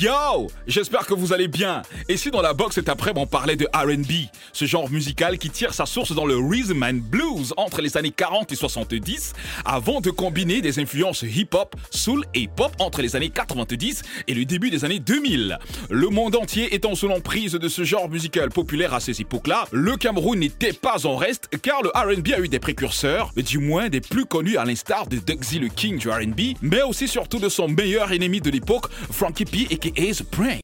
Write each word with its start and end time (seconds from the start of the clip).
Yo 0.00 0.46
J'espère 0.66 1.04
que 1.04 1.12
vous 1.12 1.34
allez 1.34 1.48
bien. 1.48 1.82
Et 2.08 2.16
si 2.16 2.30
dans 2.30 2.40
la 2.40 2.54
box 2.54 2.76
cet 2.76 2.88
après-midi 2.88 3.20
on 3.20 3.26
parlait 3.26 3.56
de 3.56 3.66
RB, 3.74 4.28
ce 4.52 4.64
genre 4.64 4.88
musical 4.88 5.36
qui 5.36 5.50
tire 5.50 5.74
sa 5.74 5.84
source 5.84 6.14
dans 6.14 6.24
le 6.24 6.36
rhythm 6.36 6.82
and 6.82 7.00
blues 7.10 7.52
entre 7.58 7.82
les 7.82 7.96
années 7.96 8.12
40 8.12 8.50
et 8.52 8.54
70, 8.54 9.34
avant 9.64 10.00
de 10.00 10.10
combiner 10.10 10.62
des 10.62 10.78
influences 10.78 11.22
hip-hop, 11.22 11.76
soul 11.90 12.24
et 12.34 12.48
pop 12.48 12.72
entre 12.78 13.02
les 13.02 13.14
années 13.14 13.28
90 13.30 14.02
et 14.28 14.34
le 14.34 14.44
début 14.44 14.70
des 14.70 14.84
années 14.84 15.00
2000. 15.00 15.58
Le 15.90 16.08
monde 16.08 16.36
entier 16.36 16.74
étant 16.74 16.94
sous 16.94 17.08
l'emprise 17.08 17.52
de 17.52 17.68
ce 17.68 17.84
genre 17.84 18.08
musical 18.08 18.48
populaire 18.48 18.94
à 18.94 19.00
ces 19.00 19.20
époques-là, 19.20 19.66
le 19.72 19.96
Cameroun 19.96 20.38
n'était 20.38 20.72
pas 20.72 21.06
en 21.06 21.16
reste 21.16 21.48
car 21.62 21.82
le 21.82 21.90
RB 21.90 22.28
a 22.34 22.40
eu 22.40 22.48
des 22.48 22.60
précurseurs, 22.60 23.32
du 23.36 23.58
moins 23.58 23.88
des 23.88 24.00
plus 24.00 24.24
connus 24.24 24.56
à 24.56 24.64
l'instar 24.64 25.08
de 25.08 25.18
Dugsy 25.18 25.58
le 25.58 25.68
King 25.68 25.98
du 25.98 26.08
RB, 26.08 26.56
mais 26.62 26.82
aussi 26.82 27.08
surtout 27.08 27.38
de 27.38 27.48
son 27.48 27.68
meilleur 27.68 28.12
ennemi 28.12 28.40
de 28.40 28.50
l'époque, 28.50 28.86
Frankie 29.10 29.44
P 29.44 29.66
aka 29.90 30.12
The 30.12 30.24
Prank. 30.24 30.60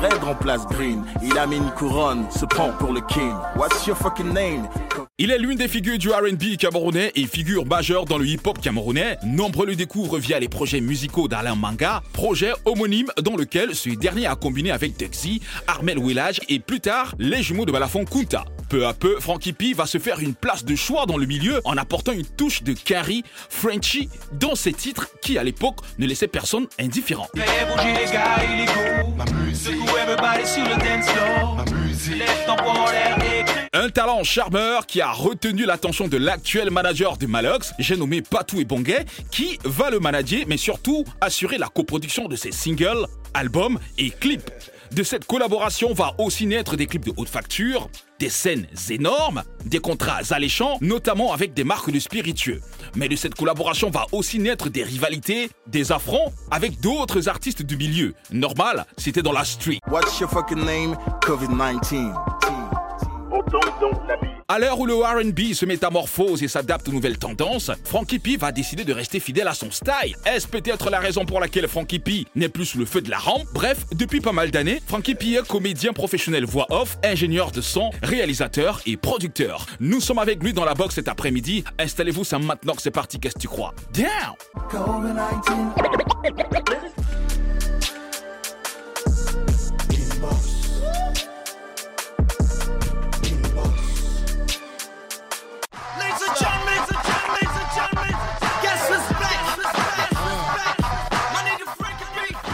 Red 0.00 0.22
remplace 0.22 0.64
Green, 0.66 1.04
il 1.22 1.36
a 1.36 1.46
mis 1.46 1.56
une 1.56 1.70
couronne, 1.72 2.30
se 2.30 2.46
prend 2.46 2.70
pour 2.78 2.92
le 2.92 3.00
king. 3.00 3.34
What's 3.56 3.86
your 3.86 3.96
fucking 3.96 4.32
name? 4.32 4.68
Il 5.20 5.32
est 5.32 5.38
l'une 5.38 5.58
des 5.58 5.66
figures 5.66 5.98
du 5.98 6.10
RB 6.10 6.56
camerounais 6.56 7.10
et 7.16 7.26
figure 7.26 7.66
majeure 7.66 8.04
dans 8.04 8.18
le 8.18 8.24
hip-hop 8.24 8.60
camerounais. 8.60 9.18
Nombreux 9.24 9.66
le 9.66 9.74
découvrent 9.74 10.18
via 10.18 10.38
les 10.38 10.46
projets 10.46 10.80
musicaux 10.80 11.26
d'Alain 11.26 11.56
Manga, 11.56 12.04
projet 12.12 12.52
homonyme 12.66 13.08
dans 13.20 13.34
lequel 13.34 13.74
ce 13.74 13.88
dernier 13.88 14.26
a 14.26 14.36
combiné 14.36 14.70
avec 14.70 14.96
Duxy, 14.96 15.42
Armel 15.66 15.98
Willage 15.98 16.40
et 16.48 16.60
plus 16.60 16.78
tard 16.78 17.16
les 17.18 17.42
jumeaux 17.42 17.64
de 17.64 17.72
Balafon 17.72 18.04
Kunta. 18.04 18.44
Peu 18.68 18.86
à 18.86 18.94
peu, 18.94 19.18
Frankie 19.18 19.52
P 19.52 19.72
va 19.72 19.86
se 19.86 19.98
faire 19.98 20.20
une 20.20 20.36
place 20.36 20.64
de 20.64 20.76
choix 20.76 21.04
dans 21.04 21.16
le 21.16 21.26
milieu 21.26 21.60
en 21.64 21.76
apportant 21.76 22.12
une 22.12 22.24
touche 22.24 22.62
de 22.62 22.72
Carrie, 22.72 23.24
Frenchy 23.48 24.08
dans 24.38 24.54
ses 24.54 24.72
titres 24.72 25.08
qui 25.20 25.36
à 25.36 25.42
l'époque 25.42 25.78
ne 25.98 26.06
laissaient 26.06 26.28
personne 26.28 26.68
indifférent. 26.78 27.26
Ma 27.34 29.24
musique. 29.32 29.82
Un 33.88 33.90
talent 33.90 34.22
charmeur 34.22 34.84
qui 34.84 35.00
a 35.00 35.10
retenu 35.12 35.64
l'attention 35.64 36.08
de 36.08 36.18
l'actuel 36.18 36.70
manager 36.70 37.16
de 37.16 37.24
Malox, 37.26 37.72
j'ai 37.78 37.96
nommé 37.96 38.20
Patou 38.20 38.60
et 38.60 38.66
Bonguet, 38.66 39.06
qui 39.30 39.58
va 39.64 39.88
le 39.88 39.98
manager 39.98 40.40
mais 40.46 40.58
surtout 40.58 41.06
assurer 41.22 41.56
la 41.56 41.68
coproduction 41.68 42.28
de 42.28 42.36
ses 42.36 42.52
singles, 42.52 43.06
albums 43.32 43.78
et 43.96 44.10
clips. 44.10 44.50
De 44.92 45.02
cette 45.02 45.24
collaboration 45.24 45.94
va 45.94 46.12
aussi 46.18 46.44
naître 46.44 46.76
des 46.76 46.86
clips 46.86 47.06
de 47.06 47.14
haute 47.16 47.30
facture, 47.30 47.88
des 48.18 48.28
scènes 48.28 48.66
énormes, 48.90 49.42
des 49.64 49.78
contrats 49.78 50.20
alléchants, 50.32 50.76
notamment 50.82 51.32
avec 51.32 51.54
des 51.54 51.64
marques 51.64 51.90
de 51.90 51.98
spiritueux. 51.98 52.60
Mais 52.94 53.08
de 53.08 53.16
cette 53.16 53.36
collaboration 53.36 53.88
va 53.88 54.04
aussi 54.12 54.38
naître 54.38 54.68
des 54.68 54.82
rivalités, 54.82 55.48
des 55.66 55.92
affronts 55.92 56.34
avec 56.50 56.78
d'autres 56.80 57.26
artistes 57.26 57.62
du 57.62 57.78
milieu. 57.78 58.12
Normal, 58.32 58.84
c'était 58.98 59.22
dans 59.22 59.32
la 59.32 59.46
street. 59.46 59.78
What's 59.90 60.20
your 60.20 60.28
fucking 60.28 60.62
name? 60.62 60.94
COVID-19. 61.22 62.37
À 64.50 64.58
l'heure 64.58 64.80
où 64.80 64.86
le 64.86 64.94
RB 64.94 65.52
se 65.52 65.66
métamorphose 65.66 66.42
et 66.42 66.48
s'adapte 66.48 66.88
aux 66.88 66.92
nouvelles 66.92 67.18
tendances, 67.18 67.70
Frankie 67.84 68.18
P 68.18 68.38
va 68.38 68.50
décider 68.50 68.82
de 68.82 68.94
rester 68.94 69.20
fidèle 69.20 69.46
à 69.46 69.52
son 69.52 69.70
style. 69.70 70.16
Est-ce 70.24 70.48
peut-être 70.48 70.88
la 70.88 70.98
raison 70.98 71.26
pour 71.26 71.38
laquelle 71.38 71.68
Frankie 71.68 71.98
P 71.98 72.26
n'est 72.34 72.48
plus 72.48 72.64
sous 72.64 72.78
le 72.78 72.86
feu 72.86 73.02
de 73.02 73.10
la 73.10 73.18
rampe? 73.18 73.46
Bref, 73.52 73.84
depuis 73.94 74.20
pas 74.20 74.32
mal 74.32 74.50
d'années, 74.50 74.80
Frankie 74.86 75.14
P 75.14 75.34
est 75.34 75.46
comédien 75.46 75.92
professionnel 75.92 76.46
voix 76.46 76.66
off, 76.70 76.96
ingénieur 77.04 77.50
de 77.50 77.60
son, 77.60 77.90
réalisateur 78.02 78.80
et 78.86 78.96
producteur. 78.96 79.66
Nous 79.80 80.00
sommes 80.00 80.18
avec 80.18 80.42
lui 80.42 80.54
dans 80.54 80.64
la 80.64 80.74
box 80.74 80.94
cet 80.94 81.08
après-midi. 81.08 81.62
Installez-vous, 81.78 82.24
c'est 82.24 82.38
maintenant 82.38 82.74
que 82.74 82.82
c'est 82.82 82.90
parti, 82.90 83.20
qu'est-ce 83.20 83.34
que 83.34 83.40
tu 83.40 83.48
crois? 83.48 83.74
Down 83.92 85.14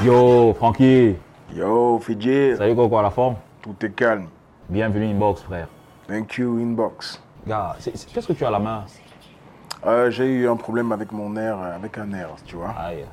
Yo, 0.05 0.53
Francky, 0.55 1.17
Yo, 1.55 1.99
Fidji, 1.99 2.57
salut 2.57 2.75
quoi, 2.75 2.89
quoi, 2.89 3.03
la 3.03 3.11
forme? 3.11 3.37
Tout 3.63 3.75
est 3.83 3.91
calme. 3.91 4.27
Bienvenue 4.69 5.07
Inbox, 5.07 5.43
frère. 5.43 5.69
Thank 6.07 6.37
you, 6.37 6.59
inbox. 6.59 7.21
Gars, 7.47 7.77
qu'est-ce 7.83 8.27
que 8.27 8.33
tu 8.35 8.45
as 8.45 8.49
à 8.49 8.51
la 8.51 8.59
main? 8.59 8.85
Euh, 9.87 10.11
J'ai 10.11 10.27
eu 10.27 10.49
un 10.49 10.57
problème 10.57 10.93
avec 10.93 11.11
mon 11.13 11.35
air, 11.37 11.57
euh, 11.59 11.77
avec 11.77 11.97
un 11.99 12.13
air, 12.13 12.29
tu 12.45 12.57
vois. 12.57 12.75
Aïe. 12.79 13.07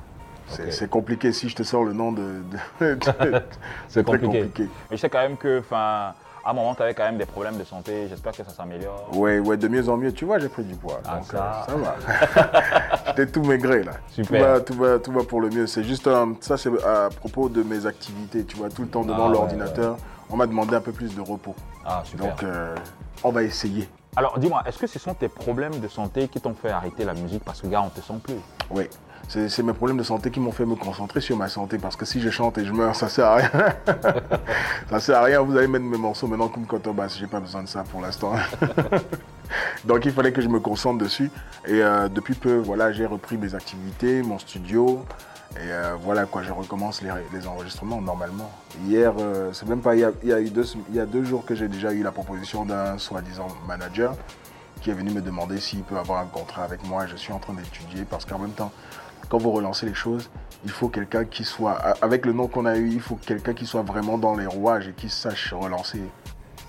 C'est 0.48 0.90
compliqué 0.90 1.32
si 1.32 1.48
je 1.48 1.56
te 1.56 1.64
sors 1.64 1.86
le 1.86 1.94
nom 1.94 2.12
de. 2.12 2.42
de- 2.82 2.96
de- 2.96 3.00
C'est 3.88 4.04
très 4.04 4.18
compliqué. 4.20 4.44
compliqué. 4.48 4.70
Mais 4.90 4.98
je 4.98 5.02
sais 5.02 5.10
quand 5.10 5.20
même 5.22 5.38
que, 5.38 5.60
enfin, 5.60 6.14
à 6.44 6.50
un 6.50 6.54
moment, 6.54 6.74
tu 6.76 6.82
avais 6.82 6.94
quand 6.94 7.04
même 7.04 7.18
des 7.18 7.26
problèmes 7.26 7.58
de 7.58 7.64
santé. 7.64 8.08
J'espère 8.10 8.32
que 8.32 8.44
ça 8.44 8.50
s'améliore. 8.50 9.10
Ouais, 9.14 9.40
ouais, 9.40 9.58
de 9.58 9.68
mieux 9.68 9.88
en 9.90 9.98
mieux. 9.98 10.12
Tu 10.12 10.26
vois, 10.26 10.40
j'ai 10.40 10.50
pris 10.50 10.64
du 10.64 10.76
poids. 10.76 11.00
Ah, 11.08 11.16
donc, 11.18 11.26
ça. 11.26 11.66
euh, 11.70 11.72
ça 11.72 11.76
va. 11.78 13.02
J'étais 13.08 13.28
tout 13.28 13.44
maigré 13.44 13.84
là. 13.84 13.92
Super. 14.10 14.40
Tout 14.42 14.46
va, 14.46 14.60
tout 14.62 14.74
va, 14.94 15.00
tout 15.00 15.12
va 15.12 15.24
pour 15.24 15.42
le 15.42 15.50
mieux. 15.50 15.68
C'est 15.68 15.84
juste 15.84 16.08
un- 16.08 16.34
ça, 16.42 16.58
c'est 16.58 16.70
à 16.84 17.10
propos 17.10 17.50
de 17.50 17.62
mes 17.64 17.86
activités. 17.86 18.44
Tu 18.46 18.58
vois, 18.58 18.70
tout 18.70 18.82
le 18.84 18.88
temps 18.88 19.04
devant 19.04 19.26
Ah, 19.26 19.28
ouais, 19.28 19.34
l'ordinateur. 19.34 19.98
On 20.30 20.36
m'a 20.38 20.48
demandé 20.48 20.76
un 20.76 20.82
peu 20.82 20.92
plus 20.92 21.14
de 21.16 21.22
repos. 21.22 21.56
Ah, 21.86 22.02
super. 22.06 22.28
Donc, 22.28 22.44
euh, 22.44 22.76
on 23.24 23.32
va 23.32 23.44
essayer. 23.44 23.88
Alors, 24.16 24.38
dis-moi, 24.40 24.64
est-ce 24.66 24.78
que 24.78 24.88
ce 24.88 25.00
sont 25.00 25.14
tes 25.14 25.30
problèmes 25.30 25.80
de 25.80 25.88
santé 25.88 26.28
qui 26.28 26.42
t'ont 26.42 26.54
fait 26.54 26.70
arrêter 26.70 27.06
la 27.06 27.14
musique 27.14 27.44
parce 27.46 27.62
que, 27.62 27.68
gars, 27.68 27.82
on 27.82 27.90
te 27.90 28.02
sent 28.02 28.14
plus? 28.24 28.36
Oui, 28.74 28.84
c'est 29.28 29.64
mes 29.64 29.74
problèmes 29.74 29.98
de 29.98 30.04
santé 30.04 30.30
qui 30.32 30.40
m'ont 30.40 30.52
fait 30.52 30.66
me 30.66 30.76
concentrer 30.76 31.22
sur 31.22 31.38
ma 31.38 31.48
santé 31.48 31.78
parce 31.78 31.96
que 31.96 32.06
si 32.06 32.20
je 32.22 32.30
chante 32.30 32.58
et 32.58 32.66
je 32.66 32.72
meurs, 32.74 32.96
ça 32.96 33.08
sert 33.10 33.26
à 33.28 33.36
rien. 33.36 33.52
ça 34.90 35.00
sert 35.00 35.18
à 35.18 35.24
rien. 35.24 35.42
Vous 35.42 35.56
allez 35.58 35.68
mettre 35.68 35.86
mes 35.86 35.98
morceaux 35.98 36.28
maintenant 36.28 36.48
comme 36.50 36.66
contrebasse. 36.66 37.18
J'ai 37.18 37.28
pas 37.28 37.40
besoin 37.40 37.64
de 37.64 37.68
ça 37.68 37.84
pour 37.84 38.02
l'instant. 38.02 38.34
Donc 39.86 40.06
il 40.06 40.12
fallait 40.12 40.32
que 40.32 40.42
je 40.42 40.48
me 40.48 40.60
concentre 40.60 40.98
dessus. 41.00 41.32
Et 41.66 41.82
euh, 41.82 42.08
depuis 42.08 42.34
peu, 42.34 42.58
voilà, 42.58 42.92
j'ai 42.92 43.06
repris 43.06 43.38
mes 43.38 43.56
activités, 43.56 44.22
mon 44.22 44.40
studio. 44.40 45.04
Et 45.58 45.70
euh, 45.70 45.96
voilà 46.02 46.26
quoi, 46.26 46.44
je 46.44 46.52
recommence 46.54 47.02
les, 47.02 47.10
les 47.34 47.46
enregistrements 47.46 48.00
normalement. 48.02 48.50
Hier, 48.86 49.14
euh, 49.20 49.50
c'est 49.52 49.68
même 49.68 49.82
pas 49.82 49.96
il 49.96 50.00
y 50.02 50.04
a, 50.06 50.12
il 50.24 50.30
y 50.30 50.34
a 50.34 50.40
eu 50.40 50.50
deux, 50.50 50.64
sem- 50.64 50.80
il 50.90 50.96
y 50.96 51.00
a 51.00 51.06
deux 51.06 51.26
jours 51.26 51.46
que 51.46 51.56
j'ai 51.56 51.68
déjà 51.68 51.92
eu 51.92 52.04
la 52.04 52.12
proposition 52.12 52.64
d'un 52.64 52.98
soi-disant 52.98 53.48
manager 53.68 54.14
qui 54.82 54.90
est 54.90 54.94
venu 54.94 55.12
me 55.12 55.22
demander 55.22 55.60
s'il 55.60 55.84
peut 55.84 55.98
avoir 55.98 56.20
un 56.20 56.26
contrat 56.26 56.64
avec 56.64 56.86
moi. 56.88 57.06
Je 57.06 57.16
suis 57.16 57.32
en 57.32 57.40
train 57.40 57.54
d'étudier 57.54 58.06
parce 58.10 58.26
qu'en 58.26 58.40
même 58.40 58.52
temps, 58.52 58.72
quand 59.30 59.38
vous 59.38 59.52
relancez 59.52 59.86
les 59.86 59.94
choses, 59.94 60.30
il 60.66 60.72
faut 60.72 60.90
quelqu'un 60.90 61.24
qui 61.26 61.44
soit, 61.44 61.74
avec 62.02 62.26
le 62.26 62.34
nom 62.34 62.48
qu'on 62.48 62.66
a 62.66 62.76
eu, 62.76 62.90
il 62.92 63.00
faut 63.00 63.16
quelqu'un 63.16 63.54
qui 63.54 63.66
soit 63.66 63.84
vraiment 63.84 64.18
dans 64.18 64.36
les 64.36 64.46
rouages 64.48 64.88
et 64.88 64.94
qui 64.94 65.10
sache 65.10 65.54
relancer. 65.54 66.02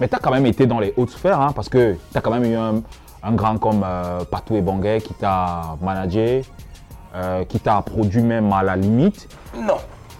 Mais 0.01 0.09
tu 0.09 0.15
as 0.15 0.19
quand 0.19 0.31
même 0.31 0.47
été 0.47 0.67
dans 0.67 0.79
les 0.79 0.93
hautes 0.97 1.11
sphères, 1.11 1.41
hein, 1.41 1.53
parce 1.55 1.69
que 1.69 1.95
tu 2.13 2.19
as 2.19 2.21
quand 2.21 2.31
même 2.31 2.45
eu 2.45 2.55
un, 2.57 2.83
un 3.23 3.33
grand 3.33 3.59
comme 3.59 3.83
euh, 3.85 4.25
Patou 4.25 4.55
et 4.57 4.61
Bonguet 4.63 5.01
qui 5.01 5.15
t'a 5.15 5.77
managé, 5.81 6.45
euh, 7.15 7.45
qui 7.45 7.61
t'a 7.61 7.81
produit 7.83 8.23
même 8.23 8.53
à 8.53 8.63
la 8.63 8.77
limite. 8.77 9.29
Non. 9.57 9.77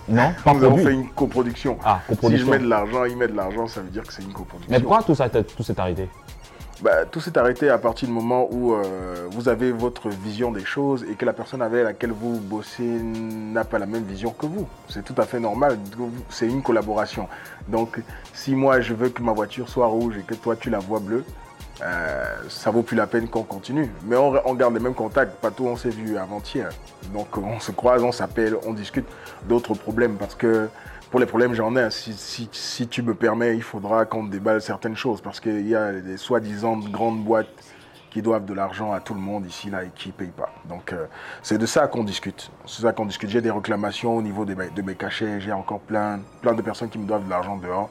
Non 0.09 0.33
Pas 0.45 0.55
Nous 0.55 0.65
avons 0.65 0.77
fait 0.79 0.93
une 0.93 1.09
coproduction. 1.11 1.79
Ah, 1.85 2.01
Si 2.09 2.15
coproduction. 2.15 2.47
je 2.47 2.51
mets 2.51 2.59
de 2.59 2.69
l'argent, 2.69 3.05
il 3.05 3.17
met 3.17 3.29
de 3.29 3.37
l'argent, 3.37 3.67
ça 3.69 3.81
veut 3.81 3.89
dire 3.91 4.03
que 4.03 4.13
c'est 4.13 4.23
une 4.23 4.33
coproduction. 4.33 4.71
Mais 4.71 4.81
pourquoi 4.81 5.03
tout 5.03 5.15
ça 5.15 5.29
tout 5.29 5.63
s'est 5.63 5.79
arrêté? 5.79 6.09
Bah, 6.83 7.05
tout 7.09 7.21
s'est 7.21 7.39
arrêté 7.39 7.69
à 7.71 7.79
partir 7.79 8.09
du 8.09 8.15
moment 8.15 8.49
où 8.51 8.75
euh, 8.75 9.29
vous 9.31 9.49
avez 9.49 9.71
votre 9.71 10.09
vision 10.09 10.51
des 10.51 10.65
choses 10.65 11.05
et 11.05 11.15
que 11.15 11.25
la 11.25 11.33
personne 11.33 11.63
avec 11.63 11.85
laquelle 11.85 12.11
vous 12.11 12.41
bossez 12.41 12.83
n'a 12.83 13.63
pas 13.63 13.79
la 13.79 13.87
même 13.87 14.03
vision 14.03 14.33
que 14.33 14.47
vous. 14.47 14.67
C'est 14.89 15.05
tout 15.05 15.15
à 15.17 15.23
fait 15.25 15.39
normal. 15.39 15.79
C'est 16.29 16.49
une 16.49 16.61
collaboration. 16.61 17.29
Donc, 17.69 18.01
si 18.35 18.57
moi 18.57 18.81
je 18.81 18.95
veux 18.95 19.11
que 19.11 19.23
ma 19.23 19.31
voiture 19.31 19.69
soit 19.69 19.87
rouge 19.87 20.17
et 20.19 20.23
que 20.23 20.35
toi 20.35 20.57
tu 20.57 20.71
la 20.71 20.81
vois 20.81 20.99
bleue, 20.99 21.25
euh, 21.83 22.25
ça 22.49 22.73
vaut 22.73 22.83
plus 22.83 22.97
la 22.97 23.07
peine 23.07 23.29
qu'on 23.29 23.45
continue. 23.45 23.89
Mais 24.05 24.17
on, 24.17 24.35
on 24.45 24.55
garde 24.55 24.75
les 24.75 24.81
mêmes 24.81 24.95
contacts. 24.95 25.37
Pas 25.37 25.53
tout, 25.53 25.67
on 25.67 25.77
s'est 25.77 25.91
vu 25.91 26.19
avant-hier. 26.19 26.71
Donc, 27.15 27.39
on 27.39 27.61
se 27.61 27.71
croise, 27.71 28.03
on 28.03 28.11
s'appelle, 28.11 28.57
on 28.67 28.73
discute 28.73 29.07
d'autres 29.45 29.75
problèmes 29.75 30.17
parce 30.17 30.35
que 30.35 30.69
pour 31.13 31.21
les 31.21 31.27
problèmes, 31.27 31.53
j'en 31.53 31.77
ai. 31.77 31.89
Si, 31.91 32.89
tu 32.89 33.03
me 33.03 33.15
permets, 33.15 33.55
il 33.55 33.63
faudra 33.63 34.07
qu'on 34.07 34.25
déballe 34.25 34.63
certaines 34.63 34.97
choses 34.97 35.21
parce 35.21 35.41
qu'il 35.41 35.69
y 35.69 35.77
a 35.77 35.93
des 35.93 36.17
soi-disant 36.17 36.79
grandes 36.79 37.23
boîtes 37.23 37.49
qui 38.11 38.23
doivent 38.23 38.47
de 38.47 38.55
l'argent 38.55 38.93
à 38.93 39.01
tout 39.01 39.13
le 39.13 39.21
monde 39.21 39.47
ici 39.47 39.69
là 39.69 39.85
et 39.85 39.91
qui 39.95 40.09
ne 40.09 40.15
payent 40.15 40.29
pas. 40.29 40.49
Donc 40.71 40.95
euh, 40.95 41.05
c'est 41.43 41.59
de 41.59 41.67
ça 41.67 41.87
qu'on 41.87 42.03
discute. 42.03 42.51
C'est 42.65 42.81
ça 42.81 42.95
qu'on 42.95 43.05
discute. 43.05 43.29
J'ai 43.29 43.43
des 43.43 43.51
réclamations 43.51 44.17
au 44.17 44.23
niveau 44.23 44.47
de 44.47 44.55
mes, 44.55 44.95
cachets. 44.95 45.39
J'ai 45.39 45.53
encore 45.53 45.81
plein, 45.81 46.21
plein 46.41 46.55
de 46.55 46.63
personnes 46.63 46.89
qui 46.89 46.99
me 46.99 47.07
doivent 47.07 47.27
de 47.27 47.31
l'argent 47.31 47.59
dehors 47.59 47.91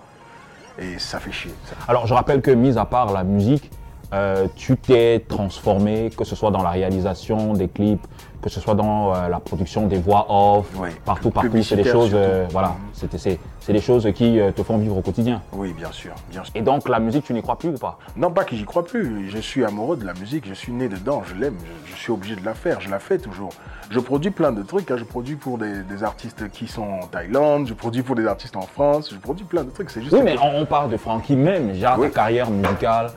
et 0.79 0.97
ça 0.97 1.19
fait 1.19 1.31
chier. 1.31 1.53
Alors, 1.87 2.07
je 2.07 2.15
rappelle 2.15 2.41
que, 2.41 2.49
mis 2.49 2.75
à 2.77 2.85
part 2.85 3.13
la 3.13 3.23
musique, 3.23 3.69
euh, 4.13 4.47
tu 4.55 4.75
t'es 4.77 5.23
transformé, 5.27 6.09
que 6.15 6.23
ce 6.25 6.35
soit 6.35 6.51
dans 6.51 6.63
la 6.63 6.69
réalisation 6.71 7.53
des 7.53 7.67
clips, 7.67 8.05
que 8.41 8.49
ce 8.49 8.59
soit 8.59 8.75
dans 8.75 9.13
euh, 9.15 9.29
la 9.29 9.39
production 9.39 9.87
des 9.87 9.97
voix 9.97 10.25
off, 10.29 10.67
Ouais. 10.77 10.89
partout, 11.05 11.29
partout. 11.31 11.63
C'est 11.63 11.75
des 11.77 11.83
choses, 11.85 12.11
euh, 12.13 12.45
voilà, 12.51 12.75
c'était, 12.93 13.39
c'est, 13.61 13.73
des 13.73 13.79
choses 13.79 14.07
qui 14.13 14.39
euh, 14.39 14.51
te 14.51 14.63
font 14.63 14.77
vivre 14.77 14.97
au 14.97 15.01
quotidien. 15.01 15.41
Oui, 15.53 15.73
bien 15.73 15.91
sûr, 15.91 16.13
bien 16.29 16.43
sûr. 16.43 16.51
Et 16.55 16.61
donc 16.61 16.89
la 16.89 16.99
musique, 16.99 17.23
tu 17.23 17.33
n'y 17.33 17.41
crois 17.41 17.57
plus 17.57 17.69
ou 17.69 17.77
pas? 17.77 17.97
Non 18.17 18.31
pas 18.31 18.43
que 18.43 18.55
j'y 18.55 18.65
crois 18.65 18.83
plus, 18.85 19.29
je 19.29 19.37
suis 19.37 19.63
amoureux 19.63 19.97
de 19.97 20.05
la 20.05 20.13
musique, 20.13 20.47
je 20.47 20.53
suis 20.53 20.71
né 20.73 20.89
dedans, 20.89 21.23
je 21.25 21.35
l'aime, 21.35 21.55
je, 21.85 21.91
je 21.93 21.97
suis 21.97 22.11
obligé 22.11 22.35
de 22.35 22.43
la 22.45 22.53
faire, 22.53 22.81
je 22.81 22.89
la 22.89 22.99
fais 22.99 23.17
toujours. 23.17 23.51
Je 23.89 23.99
produis 23.99 24.31
plein 24.31 24.51
de 24.51 24.63
trucs, 24.63 24.89
hein, 24.91 24.97
je 24.97 25.03
produis 25.03 25.35
pour 25.35 25.57
des, 25.57 25.83
des 25.83 26.03
artistes 26.03 26.49
qui 26.49 26.67
sont 26.67 26.81
en 26.83 27.07
Thaïlande, 27.07 27.67
je 27.67 27.73
produis 27.73 28.01
pour 28.03 28.15
des 28.15 28.25
artistes 28.25 28.55
en 28.55 28.61
France, 28.61 29.09
je 29.13 29.17
produis 29.17 29.45
plein 29.45 29.63
de 29.63 29.69
trucs, 29.69 29.89
c'est 29.89 30.01
juste... 30.01 30.13
Oui, 30.13 30.21
mais 30.23 30.35
on, 30.41 30.61
on 30.61 30.65
parle 30.65 30.89
de 30.89 30.97
Francky 30.97 31.35
même. 31.35 31.73
Genre, 31.75 31.97
Oui. 31.99 32.07
ta 32.07 32.13
carrière 32.15 32.49
musicale 32.49 33.11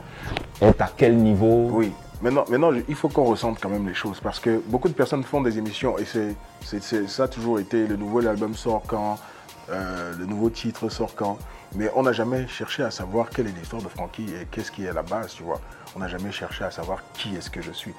est 0.61 0.81
à 0.81 0.91
quel 0.97 1.17
niveau? 1.17 1.69
Oui. 1.73 1.93
Maintenant, 2.23 2.45
maintenant, 2.49 2.71
il 2.89 2.95
faut 2.95 3.09
qu'on 3.09 3.25
ressente 3.25 3.59
quand 3.61 3.69
même 3.69 3.87
les 3.87 3.93
choses 3.95 4.19
parce 4.23 4.39
que 4.41 4.63
beaucoup 4.69 4.89
de 4.89 4.95
personnes 4.95 5.25
font 5.25 5.43
des 5.43 5.59
émissions 5.59 5.99
et 5.99 6.05
c'est- 6.05 7.07
ça 7.07 7.25
a 7.25 7.29
toujours 7.29 7.59
été 7.59 7.87
le 7.87 7.97
nouvel 7.97 8.29
album 8.29 8.55
sort 8.55 8.83
quand, 8.87 9.17
euh, 9.71 10.15
le 10.17 10.27
nouveau 10.27 10.51
titre 10.51 10.89
sort 10.89 11.15
quand? 11.15 11.39
Mais 11.75 11.91
on 11.95 12.03
n'a 12.03 12.13
jamais 12.13 12.47
cherché 12.47 12.83
à 12.83 12.91
savoir 12.91 13.31
quelle 13.31 13.47
est 13.47 13.53
l'histoire 13.59 13.83
de 13.83 13.89
Frankie 13.89 14.27
et 14.41 14.47
qu'est-ce 14.51 14.71
qui 14.71 14.85
est 14.85 14.89
à 14.89 14.93
la 14.93 15.03
base, 15.03 15.35
tu 15.35 15.43
vois. 15.43 15.61
On 15.97 15.99
n'a 15.99 16.09
jamais 16.09 16.33
cherché 16.33 16.65
à 16.65 16.71
savoir 16.71 17.03
qui 17.15 17.35
est-ce 17.35 17.51
que 17.51 17.63
je 17.63 17.73
suis. 17.73 17.95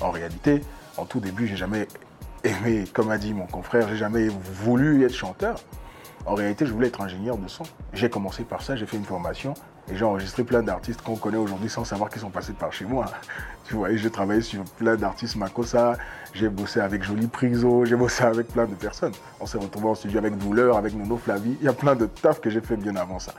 En 0.00 0.10
réalité, 0.10 0.62
en 0.96 1.04
tout 1.04 1.20
début, 1.20 1.46
j'ai 1.46 1.56
jamais 1.56 1.86
aimé, 2.44 2.84
comme 2.92 3.10
a 3.10 3.18
dit 3.18 3.34
mon 3.34 3.46
confrère, 3.46 3.88
j'ai 3.88 3.96
jamais 3.96 4.28
voulu 4.28 5.04
être 5.04 5.14
chanteur. 5.14 5.60
En 6.26 6.34
réalité, 6.34 6.66
je 6.66 6.72
voulais 6.72 6.88
être 6.88 7.00
ingénieur 7.00 7.38
de 7.38 7.48
son. 7.48 7.64
J'ai 7.92 8.10
commencé 8.10 8.44
par 8.44 8.62
ça, 8.62 8.76
j'ai 8.76 8.86
fait 8.86 8.96
une 8.96 9.04
formation 9.04 9.54
et 9.90 9.96
j'ai 9.96 10.04
enregistré 10.04 10.44
plein 10.44 10.62
d'artistes 10.62 11.02
qu'on 11.02 11.16
connaît 11.16 11.36
aujourd'hui 11.36 11.68
sans 11.68 11.84
savoir 11.84 12.10
qu'ils 12.10 12.20
sont 12.20 12.30
passés 12.30 12.52
par 12.52 12.72
chez 12.72 12.84
moi. 12.84 13.06
Tu 13.64 13.76
vois, 13.76 13.94
j'ai 13.94 14.10
travaillé 14.10 14.40
sur 14.40 14.64
plein 14.64 14.96
d'artistes 14.96 15.36
Makossa, 15.36 15.96
j'ai 16.34 16.48
bossé 16.48 16.80
avec 16.80 17.04
Jolie 17.04 17.28
Priso, 17.28 17.84
j'ai 17.84 17.94
bossé 17.94 18.24
avec 18.24 18.48
plein 18.48 18.66
de 18.66 18.74
personnes. 18.74 19.12
On 19.38 19.46
s'est 19.46 19.58
retrouvés 19.58 19.86
en 19.86 19.94
studio 19.94 20.18
avec 20.18 20.36
Douleur, 20.38 20.76
avec 20.76 20.92
Nono 20.92 21.16
Flavie. 21.16 21.56
Il 21.60 21.66
y 21.66 21.68
a 21.68 21.72
plein 21.72 21.94
de 21.94 22.06
taf 22.06 22.40
que 22.40 22.50
j'ai 22.50 22.60
fait 22.60 22.74
bien 22.74 22.96
avant 22.96 23.20
ça. 23.20 23.32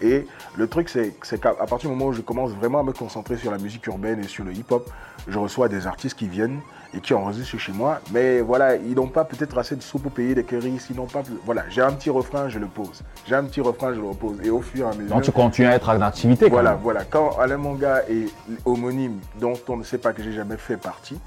Et 0.00 0.26
le 0.56 0.68
truc, 0.68 0.88
c'est 0.88 1.40
qu'à 1.40 1.52
partir 1.52 1.88
du 1.90 1.96
moment 1.96 2.06
où 2.06 2.12
je 2.12 2.20
commence 2.20 2.50
vraiment 2.52 2.80
à 2.80 2.82
me 2.82 2.92
concentrer 2.92 3.36
sur 3.36 3.50
la 3.50 3.58
musique 3.58 3.86
urbaine 3.86 4.20
et 4.20 4.28
sur 4.28 4.44
le 4.44 4.52
hip-hop, 4.52 4.90
je 5.28 5.38
reçois 5.38 5.68
des 5.68 5.86
artistes 5.86 6.18
qui 6.18 6.28
viennent 6.28 6.60
et 6.94 7.00
qui 7.00 7.14
enregistrent 7.14 7.58
chez 7.58 7.72
moi. 7.72 8.00
Mais 8.12 8.40
voilà, 8.40 8.76
ils 8.76 8.94
n'ont 8.94 9.08
pas 9.08 9.24
peut-être 9.24 9.56
assez 9.58 9.76
de 9.76 9.82
sous 9.82 9.98
pour 9.98 10.12
payer 10.12 10.34
des 10.34 10.44
curries, 10.44 10.78
ils 10.90 10.96
n'ont 10.96 11.06
pas... 11.06 11.22
Voilà, 11.44 11.64
j'ai 11.68 11.82
un 11.82 11.92
petit 11.92 12.10
refrain, 12.10 12.48
je 12.48 12.58
le 12.58 12.66
pose. 12.66 13.02
J'ai 13.26 13.34
un 13.34 13.44
petit 13.44 13.60
refrain, 13.60 13.94
je 13.94 14.00
le 14.00 14.08
repose. 14.08 14.38
Et 14.44 14.50
au 14.50 14.60
fur 14.60 14.86
et 14.86 14.90
à 14.90 14.94
mesure... 14.94 15.14
Donc 15.14 15.22
tu 15.22 15.32
continues 15.32 15.68
à 15.68 15.74
être 15.74 15.88
en 15.88 16.00
activité. 16.00 16.48
Voilà, 16.48 16.72
même. 16.72 16.80
voilà. 16.82 17.04
Quand 17.04 17.38
Alain 17.38 17.56
Manga 17.56 18.02
est 18.08 18.28
homonyme, 18.64 19.18
dont 19.40 19.58
on 19.68 19.76
ne 19.76 19.84
sait 19.84 19.98
pas 19.98 20.12
que 20.12 20.22
j'ai 20.22 20.32
jamais 20.32 20.56
fait 20.56 20.76
partie, 20.76 21.18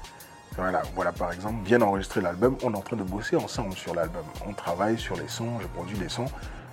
voilà, 0.56 0.82
voilà 0.94 1.12
par 1.12 1.32
exemple, 1.32 1.56
viennent 1.64 1.82
enregistrer 1.82 2.20
l'album, 2.20 2.56
on 2.64 2.72
est 2.72 2.76
en 2.76 2.80
train 2.80 2.96
de 2.96 3.02
bosser 3.02 3.36
ensemble 3.36 3.74
sur 3.74 3.94
l'album. 3.94 4.24
On 4.48 4.52
travaille 4.52 4.98
sur 4.98 5.16
les 5.16 5.28
sons, 5.28 5.60
je 5.60 5.66
produis 5.68 5.96
les 5.98 6.08
sons. 6.08 6.26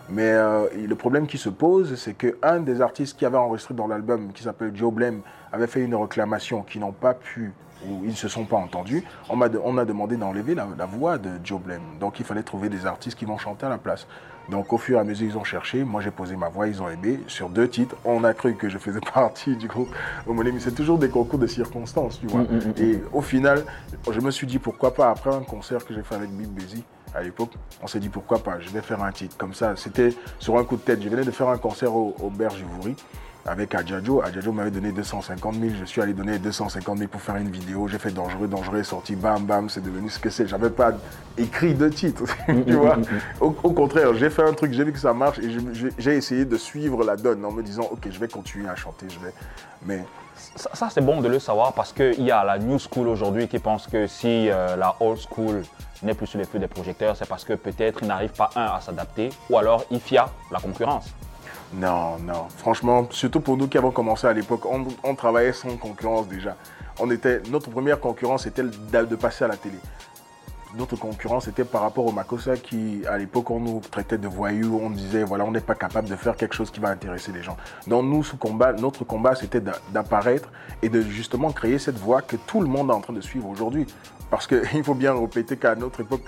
Mais 0.10 0.30
euh, 0.32 0.68
le 0.88 0.96
problème 0.96 1.28
qui 1.28 1.38
se 1.38 1.50
pose, 1.50 1.96
c'est 1.96 2.14
qu'un 2.14 2.60
des 2.62 2.82
artistes 2.82 3.18
qui 3.18 3.26
avait 3.26 3.38
enregistré 3.38 3.74
dans 3.74 3.88
l'album, 3.88 4.32
qui 4.34 4.44
s'appelle 4.44 4.72
Joe 4.74 4.94
Blem, 4.94 5.22
avait 5.52 5.68
fait 5.68 5.82
une 5.82 5.96
réclamation 5.96 6.62
qui 6.64 6.80
n'ont 6.80 6.92
pas 6.94 7.14
pu 7.14 7.54
ou 7.88 8.02
ils 8.04 8.10
ne 8.10 8.16
se 8.16 8.28
sont 8.28 8.46
pas 8.46 8.58
entendus. 8.58 9.04
On, 9.30 9.38
de- 9.38 9.62
on 9.64 9.78
a 9.78 9.86
demandé 9.86 10.18
d'enlever 10.18 10.56
la, 10.56 10.68
la 10.78 10.86
voix 10.86 11.18
de 11.18 11.30
Joe 11.44 11.62
Blem. 11.62 11.82
Donc 12.00 12.20
il 12.20 12.26
fallait 12.26 12.42
trouver 12.44 12.70
des 12.70 12.86
artistes 12.86 13.18
qui 13.20 13.26
vont 13.26 13.38
chanter 13.38 13.66
à 13.66 13.70
la 13.70 13.78
place. 13.78 14.08
Donc 14.50 14.72
au 14.72 14.78
fur 14.78 14.98
et 14.98 15.02
à 15.02 15.04
mesure, 15.04 15.28
ils 15.28 15.38
ont 15.38 15.44
cherché. 15.44 15.84
Moi, 15.84 16.02
j'ai 16.02 16.10
posé 16.10 16.36
ma 16.38 16.48
voix, 16.50 16.68
ils 16.68 16.82
ont 16.82 16.90
aimé. 16.90 17.20
Sur 17.28 17.50
deux 17.50 17.68
titres, 17.68 17.96
on 18.06 18.24
a 18.24 18.34
cru 18.34 18.56
que 18.56 18.70
je 18.70 18.78
faisais 18.78 19.02
partie 19.14 19.56
du 19.58 19.68
groupe 19.68 19.90
Homonyme. 20.26 20.56
Mais 20.56 20.60
c'est 20.62 20.72
toujours 20.74 20.98
des 20.98 21.10
concours 21.10 21.38
de 21.38 21.48
circonstances, 21.48 22.20
tu 22.20 22.28
vois. 22.28 22.42
Mm, 22.42 22.46
mm, 22.46 22.58
mm. 22.58 22.74
Et 22.82 23.04
au 23.14 23.22
final, 23.22 23.64
je 24.10 24.20
me 24.22 24.32
suis 24.32 24.48
dit 24.48 24.58
pourquoi 24.58 24.94
pas, 24.94 25.12
après 25.12 25.36
un 25.36 25.42
concert 25.42 25.86
que 25.86 25.94
j'ai 25.94 26.02
fait 26.02 26.16
avec 26.16 26.30
Big 26.32 26.48
Busy 26.48 26.84
à 27.18 27.24
l'époque, 27.24 27.52
on 27.82 27.88
s'est 27.88 28.00
dit 28.00 28.10
pourquoi 28.10 28.40
pas, 28.40 28.60
je 28.60 28.70
vais 28.70 28.82
faire 28.82 29.04
un 29.04 29.12
titre. 29.12 29.36
Comme 29.38 29.54
ça, 29.54 29.76
c'était 29.76 30.14
sur 30.40 30.58
un 30.58 30.64
coup 30.64 30.76
de 30.76 30.82
tête. 30.82 31.02
Je 31.02 31.10
venais 31.10 31.24
de 31.24 31.32
faire 31.32 31.50
un 31.50 31.58
concert 31.58 31.94
au, 31.94 32.16
au 32.22 32.30
Bergevoury 32.30 32.96
avec 33.48 33.74
Adjajo. 33.74 34.22
Adjajo 34.22 34.52
m'avait 34.52 34.72
donné 34.72 34.92
250 34.92 35.56
000. 35.56 35.68
Je 35.80 35.86
suis 35.86 36.02
allé 36.02 36.14
donner 36.14 36.38
250 36.38 36.98
000 36.98 37.10
pour 37.10 37.22
faire 37.22 37.38
une 37.38 37.50
vidéo. 37.50 37.88
J'ai 37.88 37.98
fait 37.98 38.12
Dangereux, 38.12 38.48
Dangereux 38.48 38.84
sorti, 38.84 39.16
bam, 39.16 39.46
bam, 39.46 39.70
c'est 39.70 39.82
devenu 39.82 40.10
ce 40.10 40.20
que 40.20 40.30
c'est. 40.30 40.48
J'avais 40.48 40.70
pas 40.70 40.92
écrit 41.38 41.74
de 41.74 41.90
titre. 41.90 42.24
Au, 43.42 43.56
au 43.64 43.72
contraire, 43.72 44.14
j'ai 44.14 44.30
fait 44.30 44.44
un 44.44 44.54
truc, 44.54 44.74
j'ai 44.74 44.84
vu 44.84 44.92
que 44.92 45.00
ça 45.00 45.14
marche 45.14 45.40
et 45.40 45.50
j'ai 45.98 46.16
essayé 46.16 46.46
de 46.46 46.58
suivre 46.58 47.04
la 47.04 47.16
donne 47.16 47.44
en 47.46 47.52
me 47.52 47.64
disant, 47.64 47.88
ok, 47.92 48.08
je 48.10 48.20
vais 48.20 48.28
continuer 48.28 48.68
à 48.70 48.76
chanter, 48.76 49.08
je 49.10 49.20
vais. 49.20 49.34
Mais 49.86 50.04
Ça, 50.56 50.90
c'est 50.90 51.02
bon 51.02 51.22
de 51.22 51.28
le 51.28 51.40
savoir 51.40 51.74
parce 51.74 51.94
qu'il 51.94 52.24
y 52.24 52.32
a 52.32 52.44
la 52.44 52.58
new 52.58 52.78
school 52.80 53.08
aujourd'hui 53.08 53.48
qui 53.48 53.60
pense 53.60 53.88
que 53.88 54.08
si 54.08 54.50
euh, 54.50 54.76
la 54.76 54.96
old 55.00 55.20
school 55.20 55.64
n'est 56.04 56.14
plus 56.14 56.28
sur 56.28 56.40
les 56.40 56.46
feux 56.46 56.60
des 56.60 56.68
projecteurs, 56.68 57.16
c'est 57.16 57.28
parce 57.28 57.44
que 57.44 57.54
peut-être 57.54 58.00
il 58.02 58.08
n'arrive 58.08 58.32
pas, 58.32 58.50
un, 58.56 58.66
à 58.66 58.82
s'adapter 58.82 59.30
ou 59.50 59.58
alors 59.58 59.84
il 59.92 60.00
fia 60.00 60.30
la 60.52 60.60
concurrence. 60.60 61.08
Non, 61.74 62.18
non. 62.20 62.48
Franchement, 62.58 63.08
surtout 63.12 63.42
pour 63.42 63.58
nous 63.58 63.68
qui 63.68 63.78
avons 63.78 63.92
commencé 63.92 64.26
à 64.26 64.34
l'époque, 64.34 64.66
on, 64.66 65.16
travaillait 65.16 65.54
sans 65.54 65.76
concurrence 65.78 66.28
déjà. 66.28 66.56
On 67.00 67.12
était, 67.12 67.42
notre 67.50 67.70
première 67.70 68.00
concurrence 68.00 68.46
était 68.46 68.64
de 68.64 69.16
passer 69.16 69.44
à 69.44 69.48
la 69.48 69.58
télé. 69.58 69.78
Notre 70.76 70.96
concurrence 70.98 71.48
était 71.48 71.64
par 71.64 71.82
rapport 71.82 72.06
au 72.06 72.12
Makossa 72.12 72.58
qui, 72.58 73.02
à 73.08 73.18
l'époque, 73.18 73.50
on 73.52 73.60
nous 73.60 73.80
traitait 73.80 74.18
de 74.18 74.28
voyous. 74.28 74.80
On 74.84 74.90
disait, 74.90 75.24
voilà, 75.24 75.46
on 75.46 75.52
n'est 75.52 75.62
pas 75.62 75.76
capable 75.76 76.10
de 76.10 76.16
faire 76.16 76.36
quelque 76.36 76.54
chose 76.54 76.72
qui 76.72 76.80
va 76.80 76.90
intéresser 76.90 77.32
les 77.32 77.42
gens. 77.42 77.58
Donc 77.88 78.06
nous, 78.06 78.24
ce 78.24 78.36
combat, 78.36 78.74
notre 78.74 79.04
combat, 79.06 79.34
c'était 79.36 79.62
d'a- 79.62 79.80
d'apparaître 79.92 80.50
et 80.82 80.90
de 80.90 81.02
justement 81.02 81.52
créer 81.52 81.80
cette 81.80 81.98
voie 81.98 82.22
que 82.22 82.36
tout 82.36 82.62
le 82.62 82.68
monde 82.68 82.90
est 82.90 82.94
en 82.94 83.02
train 83.02 83.14
de 83.14 83.22
suivre 83.22 83.48
aujourd'hui. 83.48 83.88
Parce 84.30 84.46
qu'il 84.46 84.84
faut 84.84 84.94
bien 84.94 85.18
répéter 85.18 85.56
qu'à 85.58 85.74
notre 85.76 86.02
époque, 86.02 86.24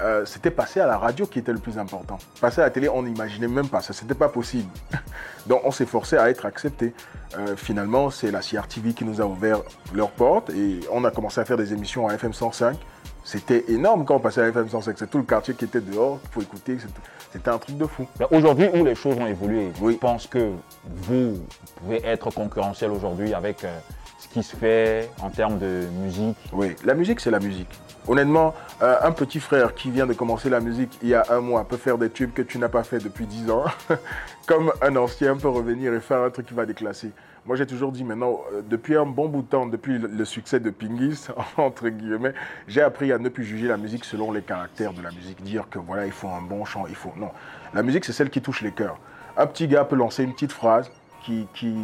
euh, 0.00 0.24
c'était 0.26 0.52
passer 0.52 0.78
à 0.80 0.86
la 0.86 0.96
radio 0.96 1.26
qui 1.26 1.40
était 1.40 1.52
le 1.52 1.58
plus 1.58 1.76
important. 1.78 2.18
Passer 2.40 2.60
à 2.60 2.64
la 2.64 2.70
télé, 2.70 2.88
on 2.88 3.02
n'imaginait 3.02 3.48
même 3.48 3.68
pas 3.68 3.80
ça, 3.80 3.92
c'était 3.92 4.14
pas 4.14 4.28
possible. 4.28 4.68
Donc 5.46 5.62
on 5.64 5.72
s'est 5.72 5.86
forcé 5.86 6.16
à 6.16 6.30
être 6.30 6.46
accepté. 6.46 6.92
Euh, 7.36 7.56
finalement, 7.56 8.10
c'est 8.10 8.30
la 8.30 8.40
CRTV 8.40 8.92
qui 8.92 9.04
nous 9.04 9.20
a 9.20 9.24
ouvert 9.24 9.60
leurs 9.92 10.10
portes 10.10 10.50
et 10.50 10.80
on 10.92 11.04
a 11.04 11.10
commencé 11.10 11.40
à 11.40 11.44
faire 11.44 11.56
des 11.56 11.72
émissions 11.72 12.06
à 12.06 12.12
FM 12.14 12.32
105. 12.32 12.76
C'était 13.24 13.64
énorme 13.68 14.04
quand 14.04 14.16
on 14.16 14.20
passait 14.20 14.40
à 14.42 14.48
FM 14.48 14.68
105. 14.68 14.96
C'est 14.98 15.10
tout 15.10 15.18
le 15.18 15.24
quartier 15.24 15.54
qui 15.54 15.64
était 15.66 15.80
dehors 15.80 16.18
pour 16.32 16.42
écouter. 16.42 16.78
C'était- 16.78 17.50
un 17.50 17.58
truc 17.58 17.76
de 17.76 17.86
fou. 17.86 18.06
Aujourd'hui, 18.30 18.68
où 18.74 18.84
les 18.84 18.94
choses 18.94 19.16
ont 19.18 19.26
évolué, 19.26 19.70
Oui. 19.82 19.92
je 19.94 19.98
pense 19.98 20.26
que 20.26 20.50
vous 20.84 21.34
pouvez 21.76 22.04
être 22.04 22.30
concurrentiel 22.30 22.90
aujourd'hui 22.90 23.34
avec 23.34 23.64
euh, 23.64 23.78
ce 24.18 24.28
qui 24.28 24.42
se 24.42 24.56
fait 24.56 25.10
en 25.22 25.28
termes 25.28 25.58
de 25.58 25.84
musique. 26.02 26.36
Oui, 26.52 26.74
la 26.84 26.94
musique, 26.94 27.20
c'est 27.20 27.30
la 27.30 27.38
musique. 27.38 27.68
Honnêtement, 28.08 28.54
euh, 28.82 28.96
un 29.02 29.12
petit 29.12 29.40
frère 29.40 29.74
qui 29.74 29.90
vient 29.90 30.06
de 30.06 30.14
commencer 30.14 30.48
la 30.48 30.60
musique 30.60 30.98
il 31.02 31.10
y 31.10 31.14
a 31.14 31.22
un 31.28 31.40
mois 31.40 31.64
peut 31.64 31.76
faire 31.76 31.98
des 31.98 32.08
tubes 32.08 32.32
que 32.32 32.42
tu 32.42 32.58
n'as 32.58 32.70
pas 32.70 32.82
fait 32.82 32.98
depuis 32.98 33.26
10 33.26 33.50
ans. 33.50 33.64
Comme 34.46 34.72
un 34.80 34.96
ancien 34.96 35.36
peut 35.36 35.48
revenir 35.50 35.92
et 35.92 36.00
faire 36.00 36.22
un 36.22 36.30
truc 36.30 36.46
qui 36.46 36.54
va 36.54 36.64
déclasser. 36.64 37.12
Moi, 37.48 37.56
j'ai 37.56 37.64
toujours 37.64 37.92
dit 37.92 38.04
maintenant, 38.04 38.42
euh, 38.52 38.60
depuis 38.60 38.94
un 38.94 39.06
bon 39.06 39.26
bout 39.26 39.40
de 39.40 39.46
temps, 39.46 39.64
depuis 39.64 39.96
le, 39.96 40.24
succès 40.26 40.60
de 40.60 40.68
Pingis, 40.68 41.28
entre 41.56 41.88
guillemets, 41.88 42.34
j'ai 42.66 42.82
appris 42.82 43.10
à 43.10 43.16
ne 43.16 43.30
plus 43.30 43.42
juger 43.42 43.68
la 43.68 43.78
musique 43.78 44.04
selon 44.04 44.32
les 44.32 44.42
caractères 44.42 44.92
de 44.92 45.00
la 45.00 45.10
musique. 45.10 45.42
Dire 45.42 45.64
que 45.70 45.78
voilà, 45.78 46.04
il 46.04 46.12
faut 46.12 46.28
un 46.28 46.42
bon 46.42 46.66
chant, 46.66 46.84
il 46.90 46.94
faut. 46.94 47.10
Non. 47.16 47.30
La 47.72 47.82
musique, 47.82 48.04
c'est 48.04 48.12
celle 48.12 48.28
qui 48.28 48.42
touche 48.42 48.60
les 48.60 48.72
cœurs. 48.72 48.98
Un 49.34 49.46
petit 49.46 49.66
gars 49.66 49.86
peut 49.86 49.96
lancer 49.96 50.24
une 50.24 50.34
petite 50.34 50.52
phrase 50.52 50.90
qui, 51.24 51.46
qui, 51.54 51.74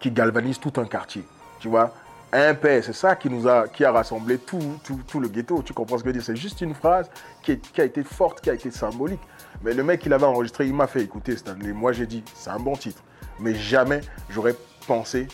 qui 0.00 0.10
galvanise 0.10 0.58
tout 0.58 0.72
un 0.78 0.86
quartier. 0.86 1.22
Tu 1.60 1.68
vois 1.68 1.94
un 2.32 2.54
père, 2.54 2.82
c'est 2.82 2.92
ça 2.92 3.14
qui 3.14 3.30
nous 3.30 3.46
a, 3.46 3.68
qui 3.68 3.84
a 3.84 3.92
rassemblé 3.92 4.38
tout, 4.38 4.80
tout, 4.82 4.98
tout 5.06 5.20
le 5.20 5.28
ghetto. 5.28 5.62
Tu 5.62 5.72
comprends 5.72 5.98
ce 5.98 6.02
que 6.02 6.08
je 6.08 6.14
veux 6.14 6.18
dire? 6.18 6.24
C'est 6.26 6.34
juste 6.34 6.62
une 6.62 6.74
phrase 6.74 7.08
qui 7.42 7.52
a 7.78 7.84
été 7.84 8.02
forte, 8.02 8.40
qui 8.40 8.50
a 8.50 8.54
été 8.54 8.72
symbolique. 8.72 9.20
Mais 9.62 9.72
le 9.72 9.84
mec, 9.84 10.04
il 10.04 10.12
avait 10.12 10.24
enregistré, 10.24 10.66
il 10.66 10.74
m'a 10.74 10.88
fait 10.88 11.02
écouter 11.02 11.36
Stanley. 11.36 11.72
Moi, 11.72 11.92
j'ai 11.92 12.06
dit, 12.06 12.24
c'est 12.34 12.50
un 12.50 12.58
bon 12.58 12.74
titre. 12.74 13.04
Mais 13.38 13.54
jamais 13.54 14.00
j'aurais 14.28 14.56
pensé 14.86 15.28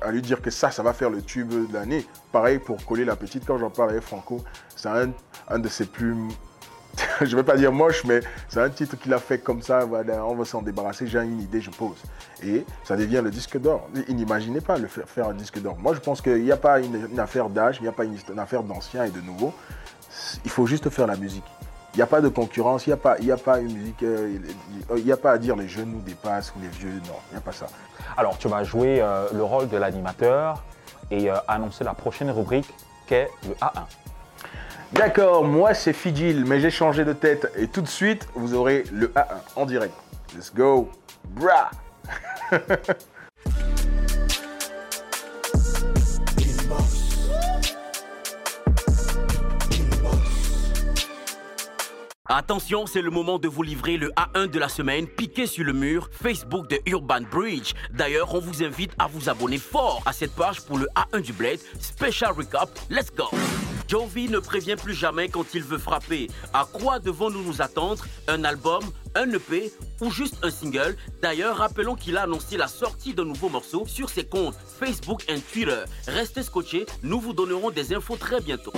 à 0.00 0.10
lui 0.10 0.22
dire 0.22 0.42
que 0.42 0.50
ça, 0.50 0.70
ça 0.70 0.82
va 0.82 0.92
faire 0.92 1.10
le 1.10 1.22
tube 1.22 1.48
de 1.50 1.72
l'année. 1.72 2.06
Pareil 2.32 2.58
pour 2.58 2.84
coller 2.84 3.04
la 3.04 3.16
petite, 3.16 3.44
quand 3.46 3.58
j'en 3.58 3.70
parlais 3.70 4.00
Franco, 4.00 4.42
c'est 4.74 4.88
un, 4.88 5.10
un 5.48 5.58
de 5.58 5.68
ses 5.68 5.86
plus 5.86 6.14
je 7.20 7.24
ne 7.24 7.36
vais 7.36 7.42
pas 7.42 7.56
dire 7.56 7.72
moche, 7.72 8.04
mais 8.04 8.20
c'est 8.48 8.60
un 8.60 8.70
titre 8.70 8.96
qu'il 8.96 9.12
a 9.12 9.18
fait 9.18 9.38
comme 9.38 9.62
ça, 9.62 9.86
on 9.86 10.34
va 10.34 10.44
s'en 10.44 10.62
débarrasser, 10.62 11.06
j'ai 11.06 11.18
une 11.18 11.40
idée, 11.40 11.60
je 11.60 11.70
pose. 11.70 11.96
Et 12.42 12.64
ça 12.84 12.96
devient 12.96 13.20
le 13.22 13.30
disque 13.30 13.58
d'or. 13.58 13.88
Il 14.08 14.16
n'imaginait 14.16 14.60
pas 14.60 14.78
le 14.78 14.88
faire, 14.88 15.08
faire 15.08 15.28
un 15.28 15.34
disque 15.34 15.60
d'or. 15.60 15.76
Moi, 15.78 15.94
je 15.94 16.00
pense 16.00 16.20
qu'il 16.20 16.42
n'y 16.42 16.52
a 16.52 16.56
pas 16.56 16.80
une, 16.80 17.08
une 17.10 17.20
affaire 17.20 17.48
d'âge, 17.48 17.78
il 17.80 17.82
n'y 17.82 17.88
a 17.88 17.92
pas 17.92 18.04
une, 18.04 18.16
une 18.30 18.38
affaire 18.38 18.62
d'ancien 18.62 19.04
et 19.04 19.10
de 19.10 19.20
nouveau. 19.20 19.52
Il 20.44 20.50
faut 20.50 20.66
juste 20.66 20.88
faire 20.90 21.06
la 21.06 21.16
musique. 21.16 21.44
Il 21.96 22.00
n'y 22.00 22.02
a 22.02 22.06
pas 22.06 22.20
de 22.20 22.28
concurrence, 22.28 22.86
il 22.86 22.90
n'y 22.90 22.92
a, 22.92 22.98
pas- 22.98 23.18
y 23.20 23.32
a 23.32 23.38
pas 23.38 23.58
une 23.58 23.72
musique, 23.72 24.02
euh, 24.02 24.36
il 24.98 25.02
n'y 25.04 25.12
a 25.12 25.16
pas 25.16 25.32
à 25.32 25.38
dire 25.38 25.56
les 25.56 25.66
jeunes 25.66 25.92
nous 25.92 26.00
dépassent 26.02 26.52
ou 26.54 26.60
les 26.60 26.68
vieux, 26.68 26.90
non, 27.08 27.14
il 27.30 27.32
n'y 27.32 27.38
a 27.38 27.40
pas 27.40 27.52
ça. 27.52 27.68
Alors, 28.18 28.36
tu 28.36 28.48
vas 28.48 28.64
jouer 28.64 28.98
euh, 29.00 29.26
le 29.32 29.42
rôle 29.42 29.66
de 29.70 29.78
l'animateur 29.78 30.62
et 31.10 31.30
euh, 31.30 31.36
annoncer 31.48 31.84
la 31.84 31.94
prochaine 31.94 32.30
rubrique 32.30 32.68
qu'est 33.06 33.30
le 33.48 33.54
A1. 33.54 33.84
D'accord, 34.92 35.42
moi 35.44 35.72
c'est 35.72 35.94
Fidjil, 35.94 36.44
mais 36.44 36.60
j'ai 36.60 36.70
changé 36.70 37.06
de 37.06 37.14
tête 37.14 37.50
et 37.56 37.66
tout 37.66 37.80
de 37.80 37.88
suite 37.88 38.28
vous 38.34 38.52
aurez 38.52 38.84
le 38.92 39.08
A1 39.08 39.24
en 39.56 39.64
direct. 39.64 39.94
Let's 40.36 40.52
go, 40.54 40.90
brah 41.30 41.70
Attention, 52.28 52.86
c'est 52.86 53.02
le 53.02 53.10
moment 53.10 53.38
de 53.38 53.46
vous 53.46 53.62
livrer 53.62 53.96
le 53.96 54.10
A1 54.10 54.48
de 54.48 54.58
la 54.58 54.68
semaine 54.68 55.06
piqué 55.06 55.46
sur 55.46 55.64
le 55.64 55.72
mur 55.72 56.10
Facebook 56.10 56.68
de 56.68 56.80
Urban 56.86 57.20
Bridge. 57.20 57.74
D'ailleurs, 57.92 58.34
on 58.34 58.40
vous 58.40 58.64
invite 58.64 58.90
à 58.98 59.06
vous 59.06 59.28
abonner 59.28 59.58
fort 59.58 60.02
à 60.06 60.12
cette 60.12 60.34
page 60.34 60.60
pour 60.62 60.76
le 60.76 60.88
A1 60.96 61.20
du 61.20 61.32
Blade 61.32 61.60
Special 61.78 62.32
Recap. 62.32 62.68
Let's 62.90 63.12
go! 63.16 63.28
Jovi 63.86 64.28
ne 64.28 64.40
prévient 64.40 64.74
plus 64.74 64.94
jamais 64.94 65.28
quand 65.28 65.54
il 65.54 65.62
veut 65.62 65.78
frapper. 65.78 66.26
À 66.52 66.64
quoi 66.64 66.98
devons-nous 66.98 67.44
nous 67.44 67.62
attendre? 67.62 68.04
Un 68.26 68.42
album 68.42 68.82
un 69.14 69.30
EP 69.30 69.72
ou 70.00 70.10
juste 70.10 70.38
un 70.42 70.50
single? 70.50 70.96
D'ailleurs, 71.22 71.58
rappelons 71.58 71.94
qu'il 71.94 72.16
a 72.16 72.22
annoncé 72.22 72.56
la 72.56 72.66
sortie 72.66 73.14
d'un 73.14 73.24
nouveau 73.24 73.48
morceau 73.48 73.86
sur 73.86 74.10
ses 74.10 74.24
comptes 74.24 74.56
Facebook 74.80 75.22
et 75.28 75.40
Twitter. 75.40 75.84
Restez 76.08 76.42
scotchés, 76.42 76.86
nous 77.04 77.20
vous 77.20 77.32
donnerons 77.32 77.70
des 77.70 77.94
infos 77.94 78.16
très 78.16 78.40
bientôt. 78.40 78.72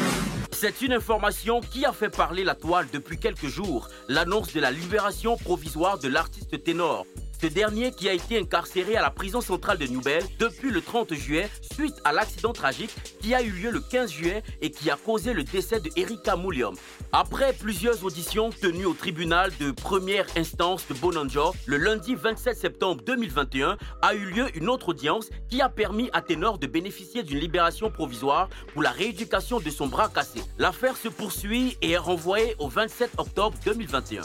C'est 0.50 0.82
une 0.82 0.92
information 0.92 1.60
qui 1.60 1.84
a 1.84 1.92
fait 1.92 2.08
parler 2.08 2.42
la 2.42 2.54
toile 2.54 2.86
depuis 2.92 3.18
quelques 3.18 3.46
jours, 3.46 3.88
l'annonce 4.08 4.52
de 4.52 4.60
la 4.60 4.70
libération 4.70 5.36
provisoire 5.36 5.98
de 5.98 6.08
l'artiste 6.08 6.62
ténor. 6.64 7.06
Ce 7.40 7.46
dernier 7.46 7.92
qui 7.92 8.08
a 8.08 8.12
été 8.12 8.36
incarcéré 8.36 8.96
à 8.96 9.02
la 9.02 9.10
prison 9.10 9.40
centrale 9.40 9.78
de 9.78 9.86
Newbell 9.86 10.24
depuis 10.40 10.70
le 10.70 10.80
30 10.80 11.14
juillet 11.14 11.48
suite 11.72 11.94
à 12.04 12.12
l'accident 12.12 12.52
tragique 12.52 12.90
qui 13.20 13.32
a 13.32 13.42
eu 13.42 13.50
lieu 13.50 13.70
le 13.70 13.78
15 13.78 14.10
juillet 14.10 14.42
et 14.60 14.72
qui 14.72 14.90
a 14.90 14.96
causé 14.96 15.32
le 15.32 15.44
décès 15.44 15.78
de 15.78 15.88
Erika 15.94 16.34
Moulium. 16.34 16.74
Après 17.12 17.52
plusieurs 17.52 18.04
auditions 18.04 18.50
tenues 18.50 18.86
au 18.86 18.92
tribunal 18.92 19.52
de 19.60 19.70
première 19.70 20.26
instance 20.36 20.88
de 20.88 20.94
Bonanjo, 20.94 21.54
le 21.66 21.76
lundi 21.76 22.16
27 22.16 22.56
septembre 22.56 23.02
2021 23.06 23.78
a 24.02 24.14
eu 24.14 24.24
lieu 24.24 24.46
une 24.56 24.68
autre 24.68 24.88
audience 24.88 25.30
qui 25.48 25.60
a 25.60 25.68
permis 25.68 26.10
à 26.12 26.22
Ténor 26.22 26.58
de 26.58 26.66
bénéficier 26.66 27.22
d'une 27.22 27.38
libération 27.38 27.88
provisoire 27.88 28.48
pour 28.72 28.82
la 28.82 28.90
rééducation 28.90 29.60
de 29.60 29.70
son 29.70 29.86
bras 29.86 30.08
cassé. 30.08 30.40
L'affaire 30.58 30.96
se 30.96 31.08
poursuit 31.08 31.78
et 31.82 31.92
est 31.92 31.98
renvoyée 31.98 32.56
au 32.58 32.68
27 32.68 33.12
octobre 33.16 33.56
2021. 33.64 34.22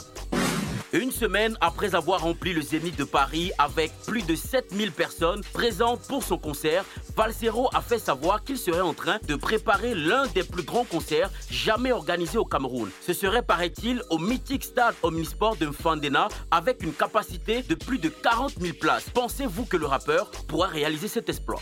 Une 0.94 1.10
semaine 1.10 1.58
après 1.60 1.96
avoir 1.96 2.20
rempli 2.20 2.52
le 2.52 2.62
Zénith 2.62 2.96
de 2.96 3.02
Paris 3.02 3.50
avec 3.58 3.90
plus 4.06 4.22
de 4.22 4.36
7000 4.36 4.92
personnes 4.92 5.40
présentes 5.52 6.02
pour 6.06 6.22
son 6.22 6.38
concert, 6.38 6.84
Valsero 7.16 7.68
a 7.74 7.82
fait 7.82 7.98
savoir 7.98 8.44
qu'il 8.44 8.56
serait 8.56 8.80
en 8.80 8.94
train 8.94 9.18
de 9.26 9.34
préparer 9.34 9.96
l'un 9.96 10.28
des 10.28 10.44
plus 10.44 10.62
grands 10.62 10.84
concerts 10.84 11.32
jamais 11.50 11.90
organisés 11.90 12.38
au 12.38 12.44
Cameroun. 12.44 12.90
Ce 13.00 13.12
serait, 13.12 13.42
paraît-il, 13.42 14.04
au 14.08 14.18
mythique 14.18 14.62
stade 14.62 14.94
Omnisport 15.02 15.56
de 15.56 15.66
Mfandena 15.66 16.28
avec 16.52 16.84
une 16.84 16.92
capacité 16.92 17.62
de 17.62 17.74
plus 17.74 17.98
de 17.98 18.08
40 18.08 18.52
000 18.60 18.74
places. 18.80 19.10
Pensez-vous 19.10 19.64
que 19.64 19.76
le 19.76 19.86
rappeur 19.86 20.30
pourra 20.46 20.68
réaliser 20.68 21.08
cet 21.08 21.28
exploit? 21.28 21.60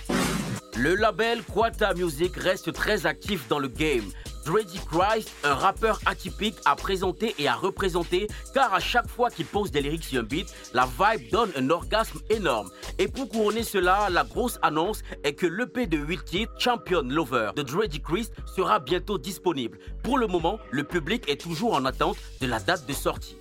Le 0.76 0.94
label 0.94 1.42
Quata 1.42 1.94
Music 1.94 2.36
reste 2.36 2.70
très 2.74 3.06
actif 3.06 3.48
dans 3.48 3.58
le 3.58 3.68
game. 3.68 4.10
Dreddy 4.44 4.80
Christ, 4.90 5.30
un 5.44 5.54
rappeur 5.54 6.00
atypique, 6.06 6.56
a 6.64 6.76
présenté 6.76 7.34
et 7.38 7.49
a 7.49 7.54
représenté 7.54 8.26
car 8.54 8.75
à 8.75 8.80
chaque 8.80 9.08
fois 9.08 9.30
qu'il 9.30 9.46
pose 9.46 9.70
des 9.70 9.80
lyrics 9.80 10.04
sur 10.04 10.20
un 10.20 10.25
beat, 10.25 10.52
la 10.75 10.87
vibe 10.87 11.30
donne 11.30 11.50
un 11.56 11.70
orgasme 11.70 12.20
énorme. 12.30 12.70
Et 12.99 13.08
pour 13.08 13.28
couronner 13.28 13.62
cela, 13.62 14.08
la 14.11 14.25
grosse 14.25 14.58
annonce 14.62 15.02
est 15.25 15.34
que 15.34 15.46
l'EP 15.46 15.87
de 15.87 15.99
8 15.99 16.25
titres, 16.25 16.52
Champion 16.58 17.02
Lover 17.02 17.50
de 17.56 17.62
Dreddy 17.62 18.00
Christ, 18.00 18.32
sera 18.46 18.78
bientôt 18.78 19.18
disponible. 19.18 19.78
Pour 20.02 20.18
le 20.18 20.26
moment, 20.26 20.58
le 20.70 20.84
public 20.84 21.28
est 21.28 21.40
toujours 21.40 21.75
en 21.75 21.84
attente 21.84 22.16
de 22.40 22.46
la 22.46 22.61
date 22.61 22.87
de 22.87 22.92
sortie. 22.92 23.37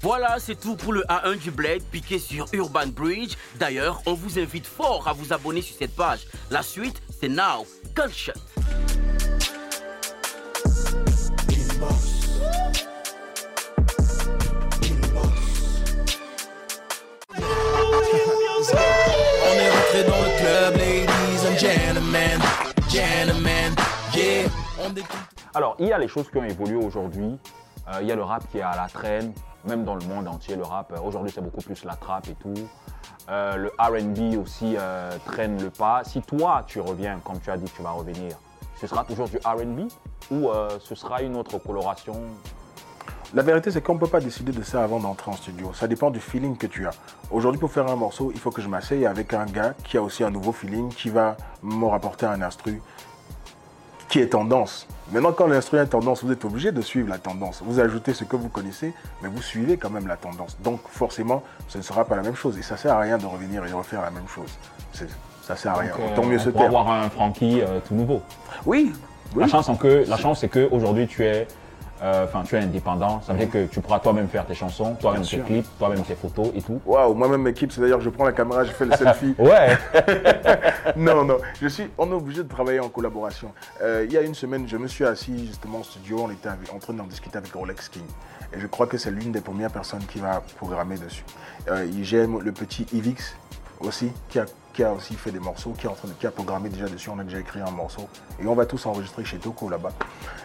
Voilà, 0.00 0.38
c'est 0.38 0.54
tout 0.54 0.76
pour 0.76 0.92
le 0.92 1.02
A1 1.08 1.38
du 1.38 1.50
Blade 1.50 1.82
piqué 1.90 2.20
sur 2.20 2.46
Urban 2.52 2.86
Bridge. 2.86 3.34
D'ailleurs, 3.58 4.00
on 4.06 4.14
vous 4.14 4.38
invite 4.38 4.66
fort 4.66 5.08
à 5.08 5.12
vous 5.12 5.32
abonner 5.32 5.60
sur 5.60 5.76
cette 5.76 5.96
page. 5.96 6.26
La 6.50 6.62
suite, 6.62 7.02
c'est 7.20 7.28
Now. 7.28 7.66
Gunshot. 7.96 8.57
Alors, 25.54 25.76
il 25.78 25.86
y 25.86 25.92
a 25.92 25.98
les 25.98 26.08
choses 26.08 26.30
qui 26.30 26.36
ont 26.38 26.44
évolué 26.44 26.76
aujourd'hui. 26.76 27.38
Euh, 27.88 27.98
il 28.02 28.06
y 28.06 28.12
a 28.12 28.16
le 28.16 28.22
rap 28.22 28.42
qui 28.50 28.58
est 28.58 28.62
à 28.62 28.76
la 28.76 28.86
traîne, 28.88 29.32
même 29.64 29.84
dans 29.84 29.94
le 29.94 30.04
monde 30.06 30.28
entier, 30.28 30.56
le 30.56 30.62
rap. 30.62 30.92
euh, 30.92 31.00
Aujourd'hui, 31.00 31.32
c'est 31.34 31.40
beaucoup 31.40 31.62
plus 31.62 31.84
la 31.84 31.94
trappe 31.94 32.28
et 32.28 32.34
tout. 32.34 32.54
Euh, 33.28 33.56
le 33.56 33.72
RB 33.78 34.38
aussi 34.38 34.76
euh, 34.78 35.10
traîne 35.26 35.60
le 35.62 35.70
pas. 35.70 36.02
Si 36.04 36.20
toi, 36.22 36.64
tu 36.66 36.80
reviens, 36.80 37.18
comme 37.24 37.40
tu 37.40 37.50
as 37.50 37.56
dit 37.56 37.70
que 37.70 37.76
tu 37.76 37.82
vas 37.82 37.90
revenir, 37.90 38.36
ce 38.80 38.86
sera 38.86 39.04
toujours 39.04 39.28
du 39.28 39.38
RB 39.44 39.90
ou 40.30 40.48
euh, 40.48 40.70
ce 40.80 40.94
sera 40.94 41.22
une 41.22 41.36
autre 41.36 41.58
coloration? 41.58 42.14
La 43.34 43.42
vérité, 43.42 43.70
c'est 43.70 43.82
qu'on 43.82 43.94
ne 43.94 43.98
peut 43.98 44.06
pas 44.06 44.20
décider 44.20 44.52
de 44.52 44.62
ça 44.62 44.82
avant 44.82 45.00
d'entrer 45.00 45.30
en 45.30 45.34
studio. 45.34 45.72
Ça 45.74 45.86
dépend 45.86 46.10
du 46.10 46.20
feeling 46.20 46.56
que 46.56 46.66
tu 46.66 46.86
as. 46.86 46.92
Aujourd'hui, 47.30 47.60
pour 47.60 47.70
faire 47.70 47.86
un 47.86 47.96
morceau, 47.96 48.30
il 48.32 48.40
faut 48.40 48.50
que 48.50 48.62
je 48.62 48.68
m'asseye 48.68 49.04
avec 49.04 49.34
un 49.34 49.44
gars 49.44 49.74
qui 49.84 49.98
a 49.98 50.02
aussi 50.02 50.24
un 50.24 50.30
nouveau 50.30 50.52
feeling, 50.52 50.88
qui 50.88 51.10
va 51.10 51.36
me 51.62 51.84
rapporter 51.84 52.24
un 52.24 52.40
instru 52.40 52.80
qui 54.08 54.20
est 54.20 54.28
tendance. 54.28 54.86
Maintenant, 55.12 55.32
quand 55.32 55.46
l'instru 55.46 55.78
est 55.78 55.86
tendance, 55.86 56.22
vous 56.22 56.32
êtes 56.32 56.44
obligé 56.44 56.72
de 56.72 56.80
suivre 56.82 57.08
la 57.08 57.18
tendance. 57.18 57.62
Vous 57.64 57.80
ajoutez 57.80 58.12
ce 58.12 58.24
que 58.24 58.36
vous 58.36 58.48
connaissez, 58.48 58.92
mais 59.22 59.28
vous 59.28 59.40
suivez 59.40 59.76
quand 59.76 59.90
même 59.90 60.06
la 60.06 60.16
tendance. 60.16 60.56
Donc, 60.62 60.80
forcément, 60.88 61.42
ce 61.68 61.78
ne 61.78 61.82
sera 61.82 62.04
pas 62.04 62.16
la 62.16 62.22
même 62.22 62.34
chose. 62.34 62.58
Et 62.58 62.62
ça 62.62 62.76
sert 62.76 62.92
à 62.94 63.00
rien 63.00 63.16
de 63.16 63.26
revenir 63.26 63.64
et 63.64 63.70
de 63.70 63.74
refaire 63.74 64.02
la 64.02 64.10
même 64.10 64.28
chose. 64.28 64.50
Ça 65.42 65.56
sert 65.56 65.72
à 65.72 65.78
rien. 65.78 65.90
Donc, 65.92 66.00
euh, 66.00 66.16
Tant 66.16 66.24
mieux 66.24 66.38
se 66.38 66.50
taire. 66.50 66.66
avoir 66.66 66.90
un 66.90 67.08
Frankie 67.08 67.60
euh, 67.62 67.80
tout 67.86 67.94
nouveau. 67.94 68.20
Oui, 68.66 68.92
oui. 69.34 69.42
La 69.42 69.48
chance, 69.48 69.68
en 69.68 69.76
que, 69.76 70.04
la 70.06 70.16
chance, 70.16 70.40
c'est 70.40 70.48
qu'aujourd'hui, 70.48 71.06
tu 71.06 71.24
es, 71.24 71.46
euh, 72.02 72.24
enfin, 72.24 72.42
tu 72.44 72.56
es 72.56 72.60
indépendant. 72.60 73.20
Ça 73.22 73.32
veut 73.32 73.40
dire 73.40 73.50
que 73.50 73.66
tu 73.66 73.80
pourras 73.80 73.98
toi-même 73.98 74.28
faire 74.28 74.46
tes 74.46 74.54
chansons, 74.54 74.94
toi-même 74.94 75.22
tes 75.22 75.38
clips, 75.38 75.66
toi-même 75.78 76.02
tes 76.02 76.14
photos 76.14 76.50
et 76.54 76.62
tout. 76.62 76.80
Waouh, 76.86 77.14
moi-même, 77.14 77.46
équipe, 77.48 77.72
c'est 77.72 77.80
d'ailleurs, 77.80 78.00
je 78.00 78.10
prends 78.10 78.24
la 78.24 78.32
caméra, 78.32 78.64
je 78.64 78.72
fais 78.72 78.84
le 78.84 78.96
selfie. 78.96 79.34
Ouais. 79.48 79.78
non, 80.96 81.24
non, 81.24 81.38
je 81.60 81.68
suis, 81.68 81.88
on 81.96 82.10
est 82.10 82.14
obligé 82.14 82.42
de 82.42 82.48
travailler 82.48 82.80
en 82.80 82.88
collaboration. 82.88 83.52
Euh, 83.82 84.04
il 84.06 84.12
y 84.12 84.16
a 84.16 84.20
une 84.20 84.34
semaine, 84.34 84.68
je 84.68 84.76
me 84.76 84.86
suis 84.88 85.04
assis 85.04 85.46
justement 85.46 85.80
au 85.80 85.84
studio, 85.84 86.24
on 86.24 86.30
était 86.30 86.48
en 86.74 86.78
train 86.78 86.92
d'en 86.92 87.04
discuter 87.04 87.38
avec 87.38 87.52
Rolex 87.52 87.88
King. 87.88 88.02
Et 88.52 88.60
je 88.60 88.66
crois 88.66 88.86
que 88.86 88.98
c'est 88.98 89.10
l'une 89.10 89.32
des 89.32 89.40
premières 89.40 89.70
personnes 89.70 90.04
qui 90.10 90.18
va 90.18 90.42
programmer 90.56 90.96
dessus. 90.96 91.24
Euh, 91.68 91.86
J'aime 92.02 92.40
le 92.40 92.52
petit 92.52 92.86
Ivix 92.92 93.36
aussi, 93.80 94.10
qui 94.28 94.38
a, 94.38 94.46
qui 94.78 94.84
a 94.84 94.92
aussi 94.92 95.14
fait 95.14 95.32
des 95.32 95.40
morceaux, 95.40 95.74
qui, 95.76 95.86
est 95.86 95.88
en 95.88 95.94
train 95.94 96.06
de, 96.06 96.12
qui 96.12 96.24
a 96.24 96.30
programmé 96.30 96.68
déjà 96.68 96.86
dessus, 96.86 97.10
on 97.10 97.18
a 97.18 97.24
déjà 97.24 97.40
écrit 97.40 97.60
un 97.60 97.72
morceau. 97.72 98.08
Et 98.40 98.46
on 98.46 98.54
va 98.54 98.64
tous 98.64 98.86
enregistrer 98.86 99.24
chez 99.24 99.38
Toko 99.38 99.68
là-bas. 99.68 99.90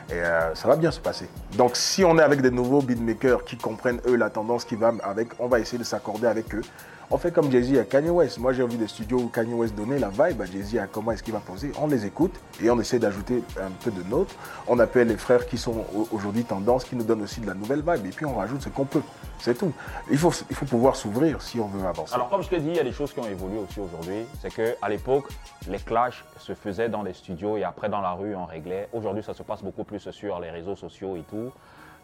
Et 0.10 0.14
euh, 0.14 0.56
ça 0.56 0.68
va 0.68 0.76
bien 0.76 0.90
se 0.90 1.00
passer. 1.00 1.30
Donc 1.56 1.76
si 1.76 2.04
on 2.04 2.18
est 2.18 2.24
avec 2.24 2.42
des 2.42 2.50
nouveaux 2.50 2.82
beatmakers 2.82 3.44
qui 3.44 3.58
comprennent 3.58 4.02
eux 4.08 4.16
la 4.16 4.32
tendance 4.32 4.66
qui 4.66 4.76
va 4.76 4.92
avec, 5.04 5.28
on 5.38 5.48
va 5.48 5.60
essayer 5.60 5.78
de 5.78 5.84
s'accorder 5.84 6.26
avec 6.26 6.56
eux. 6.56 6.64
On 7.12 7.18
fait 7.18 7.32
comme 7.32 7.52
Jay-Z 7.52 7.78
à 7.78 7.84
Kanye 7.84 8.10
West. 8.10 8.40
Moi, 8.40 8.54
j'ai 8.54 8.66
vu 8.66 8.78
des 8.78 8.88
studios 8.88 9.20
où 9.20 9.28
Kanye 9.28 9.54
West 9.54 9.76
donnait 9.76 10.00
la 10.00 10.10
vibe 10.10 10.42
à 10.42 10.46
Jay-Z 10.46 10.78
à 10.78 10.88
comment 10.88 11.12
est-ce 11.12 11.22
qu'il 11.22 11.34
va 11.34 11.40
poser. 11.40 11.72
On 11.80 11.86
les 11.88 12.06
écoute 12.06 12.34
et 12.62 12.70
on 12.72 12.80
essaie 12.80 12.98
d'ajouter 12.98 13.44
un 13.62 13.70
peu 13.84 13.92
de 13.92 14.02
nôtre. 14.10 14.34
On 14.68 14.80
appelle 14.80 15.10
les 15.10 15.18
frères 15.18 15.46
qui 15.46 15.58
sont 15.60 15.86
au- 15.96 16.08
aujourd'hui 16.12 16.44
tendance, 16.44 16.84
qui 16.86 16.96
nous 16.96 17.04
donnent 17.04 17.22
aussi 17.22 17.40
de 17.42 17.46
la 17.48 17.54
nouvelle 17.54 17.82
vibe. 17.82 18.06
Et 18.08 18.10
puis, 18.10 18.26
on 18.26 18.36
rajoute 18.36 18.62
ce 18.64 18.70
qu'on 18.70 18.86
peut. 18.86 19.02
C'est 19.40 19.56
tout. 19.58 19.72
Il 20.10 20.18
faut, 20.18 20.32
il 20.50 20.56
faut 20.56 20.66
pouvoir 20.66 20.96
s'ouvrir 20.96 21.42
si 21.42 21.60
on 21.60 21.68
veut 21.68 21.86
avancer. 21.86 22.16
Alors, 22.16 22.30
comme 22.30 22.42
je 22.42 22.50
te 22.50 22.56
dis, 22.56 22.70
il 22.70 22.76
y 22.78 22.80
a 22.80 22.84
des 22.84 22.94
choses 22.94 23.14
qui 23.14 23.20
ont 23.20 23.28
évolué 23.28 23.60
aussi 23.60 23.80
aujourd'hui. 23.80 24.26
C'est 24.42 24.52
qu'à 24.54 24.90
l'époque, 24.90 25.26
les 25.68 25.80
clashs 25.80 26.24
se 26.40 26.56
faisaient 26.56 26.90
dans 26.90 27.04
les 27.04 27.14
studios 27.14 27.58
et 27.58 27.64
après 27.64 27.90
dans 27.90 28.02
la 28.02 28.14
rue, 28.14 28.36
on 28.36 28.46
réglait. 28.46 28.88
Aujourd'hui, 28.92 29.22
ça 29.22 29.34
se 29.36 29.44
passe 29.44 29.62
beaucoup 29.62 29.84
plus 29.84 30.10
sur 30.10 30.40
les 30.40 30.50
réseaux 30.50 30.76
sociaux 30.78 31.16
et 31.16 31.24
tout. 31.30 31.52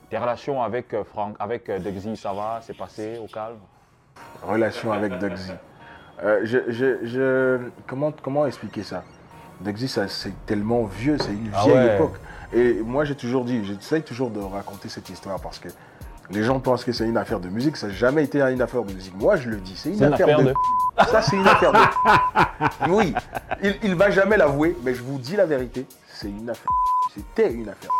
Tes 0.09 0.17
relations 0.17 0.61
avec 0.61 0.93
euh, 0.93 1.03
Franck, 1.03 1.35
avec 1.39 1.69
euh, 1.69 1.79
Dugzy, 1.79 2.15
ça 2.17 2.33
va? 2.33 2.59
C'est 2.61 2.75
passé 2.77 3.17
au 3.23 3.27
calme? 3.27 3.57
Relation 4.43 4.91
avec 4.91 5.17
Dugsy. 5.19 5.51
Euh, 6.23 6.41
je, 6.43 6.57
je- 6.67 7.05
je- 7.05 7.59
comment, 7.87 8.11
comment 8.23 8.45
expliquer 8.45 8.83
ça? 8.83 9.03
Dugsy, 9.61 9.87
ça, 9.87 10.07
c'est 10.07 10.33
tellement 10.45 10.83
vieux, 10.83 11.17
c'est 11.19 11.31
une 11.31 11.51
Ah 11.53 11.63
vieille 11.63 11.73
ouais. 11.75 11.95
époque. 11.95 12.15
Et 12.53 12.73
moi, 12.83 13.05
j'ai 13.05 13.15
toujours 13.15 13.45
dit, 13.45 13.63
j'essaye 13.65 14.01
toujours 14.03 14.29
de 14.29 14.39
raconter 14.39 14.89
cette 14.89 15.09
histoire 15.09 15.39
parce 15.39 15.59
que 15.59 15.69
les 16.31 16.43
gens 16.43 16.59
pensent 16.59 16.83
que 16.83 16.91
c'est 16.91 17.05
une 17.05 17.17
affaire 17.17 17.39
de 17.39 17.49
musique. 17.49 17.75
Ça 17.77 17.87
n'a 17.87 17.93
jamais 17.93 18.23
été 18.23 18.41
une 18.41 18.61
affaire 18.61 18.83
de 18.83 18.93
musique. 18.93 19.15
Moi, 19.19 19.35
je 19.35 19.49
le 19.49 19.57
dis, 19.57 19.75
c'est 19.75 19.91
une, 19.91 20.03
affaire 20.03 20.39
de... 20.41 20.53
Ça, 21.09 21.21
c'est 21.21 21.35
une 21.35 21.47
affaire 21.47 21.71
de. 21.71 21.79
Oui, 22.89 23.13
il, 23.63 23.75
il 23.83 23.95
va 23.95 24.09
jamais 24.11 24.37
l'avouer, 24.37 24.75
mais 24.83 24.93
je 24.93 25.01
vous 25.01 25.17
dis 25.17 25.35
la 25.35 25.45
vérité, 25.45 25.85
c'est 26.07 26.27
une 26.29 26.49
affaire. 26.49 26.67
C'était 27.13 27.51
une 27.51 27.69
affaire. 27.69 27.91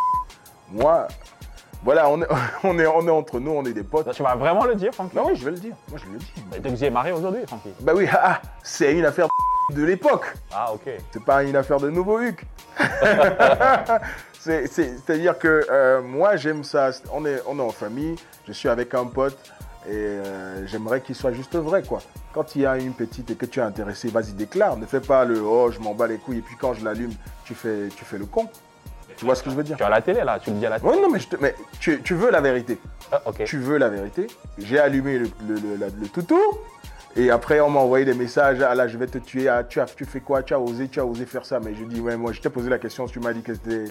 Moi, 0.72 1.08
voilà, 1.84 2.10
on 2.10 2.22
est, 2.22 2.28
on, 2.64 2.78
est, 2.80 2.86
on 2.88 3.08
est 3.08 3.12
entre 3.12 3.40
nous, 3.40 3.52
on 3.52 3.64
est 3.66 3.74
des 3.74 3.84
potes. 3.84 4.12
Tu 4.14 4.24
vas 4.24 4.36
vraiment 4.36 4.66
le 4.66 4.76
dire, 4.76 4.94
Francky 4.94 5.16
Non, 5.16 5.28
oui, 5.28 5.36
je 5.36 5.46
vais 5.46 5.52
le 5.52 5.58
dire. 5.58 5.76
Moi, 5.90 6.00
je 6.04 6.12
le 6.12 6.18
dis. 6.18 6.34
Mais 6.52 6.60
Dugzy 6.60 6.86
est 6.86 6.90
marié 6.90 7.12
aujourd'hui, 7.12 7.42
Francky 7.48 7.70
Bah 7.82 7.94
oui, 7.96 8.08
ah, 8.12 8.20
ah, 8.24 8.42
c'est 8.64 8.94
une 8.94 9.06
affaire 9.06 9.28
de 9.70 9.84
l'époque. 9.84 10.26
Ah, 10.54 10.74
ok. 10.74 10.90
C'est 11.12 11.24
pas 11.24 11.44
une 11.44 11.56
affaire 11.56 11.80
de 11.80 11.90
nouveau 11.90 12.20
Huc. 12.20 12.46
C'est- 14.40 14.68
c'est- 14.68 14.96
C'est-à-dire 15.06 15.38
que 15.38 15.66
euh, 15.70 16.02
moi, 16.02 16.38
j'aime 16.38 16.64
ça. 16.64 16.92
On 17.12 17.26
est, 17.26 17.42
on 17.46 17.60
est 17.60 17.62
en 17.62 17.72
famille, 17.72 18.16
je 18.48 18.54
suis 18.54 18.70
avec 18.70 18.94
un 18.94 19.06
pote 19.06 19.38
et 19.86 19.92
euh, 19.92 20.66
j'aimerais 20.66 21.02
qu'il 21.02 21.14
soit 21.16 21.34
juste 21.34 21.58
vrai, 21.58 21.84
quoi. 21.84 22.00
Quand 22.34 22.56
il 22.56 22.62
y 22.62 22.66
a 22.66 22.78
une 22.78 22.94
petite 22.94 23.30
et 23.32 23.36
que 23.36 23.46
tu 23.46 23.60
es 23.60 23.64
intéressé, 23.64 24.08
vas-y, 24.08 24.32
déclare. 24.32 24.78
Ne 24.78 24.86
fais 24.86 25.02
pas 25.02 25.26
le 25.26 25.42
oh, 25.42 25.72
je 25.72 25.80
m'en 25.80 25.94
bats 25.94 26.08
les 26.08 26.18
couilles 26.20 26.38
et 26.38 26.42
puis 26.42 26.56
quand 26.58 26.74
je 26.74 26.86
l'allume, 26.86 27.12
tu 27.44 27.54
fais, 27.54 27.90
tu 27.98 28.06
fais 28.06 28.18
le 28.18 28.26
con. 28.28 28.48
Tu 29.18 29.26
vois 29.26 29.36
ce 29.36 29.44
que 29.44 29.50
je 29.50 29.56
veux 29.56 29.64
dire 29.64 29.76
Tu 29.78 29.84
es 29.84 29.86
à 29.86 29.90
la 29.90 30.02
télé 30.02 30.22
là, 30.24 30.40
tu 30.40 30.50
le 30.52 30.58
dis 30.58 30.66
à 30.66 30.70
la 30.70 30.80
télé. 30.80 30.92
Oui, 30.94 31.02
non, 31.02 31.10
mais, 31.10 31.20
je 31.20 31.28
te- 31.28 31.36
mais 31.40 31.56
tu, 31.80 32.02
tu 32.02 32.14
veux 32.16 32.32
la 32.32 32.42
vérité. 32.42 32.80
Ah, 33.12 33.22
ok. 33.26 33.44
Tu 33.46 33.58
veux 33.58 33.78
la 33.78 33.90
vérité. 33.90 34.28
J'ai 34.58 34.80
allumé 34.80 35.20
le, 35.20 35.30
le, 35.48 35.56
le 35.78 36.08
toutou. 36.08 36.40
Et 37.16 37.32
après, 37.32 37.60
on 37.60 37.70
m'a 37.70 37.80
envoyé 37.80 38.06
des 38.06 38.14
messages. 38.14 38.62
Ah 38.62 38.76
là, 38.76 38.88
je 38.88 38.98
vais 38.98 39.08
te 39.08 39.18
tuer. 39.18 39.50
Ah, 39.50 39.64
tu, 39.64 39.80
as, 39.82 39.86
tu 39.86 40.06
fais 40.06 40.20
quoi? 40.22 40.44
Tu 40.44 40.54
as 40.54 40.60
osé, 40.60 40.88
tu 40.88 41.00
as 41.00 41.06
osé 41.06 41.26
faire 41.26 41.46
ça. 41.46 41.60
Mais 41.60 41.74
je 41.76 41.84
dis, 41.84 42.00
ouais, 42.00 42.16
moi, 42.16 42.32
je 42.32 42.40
t'ai 42.40 42.50
posé 42.50 42.70
la 42.70 42.78
question. 42.78 43.08
Tu 43.08 43.20
m'as 43.20 43.34
dit 43.34 43.42
que 43.42 43.54
c'était, 43.54 43.86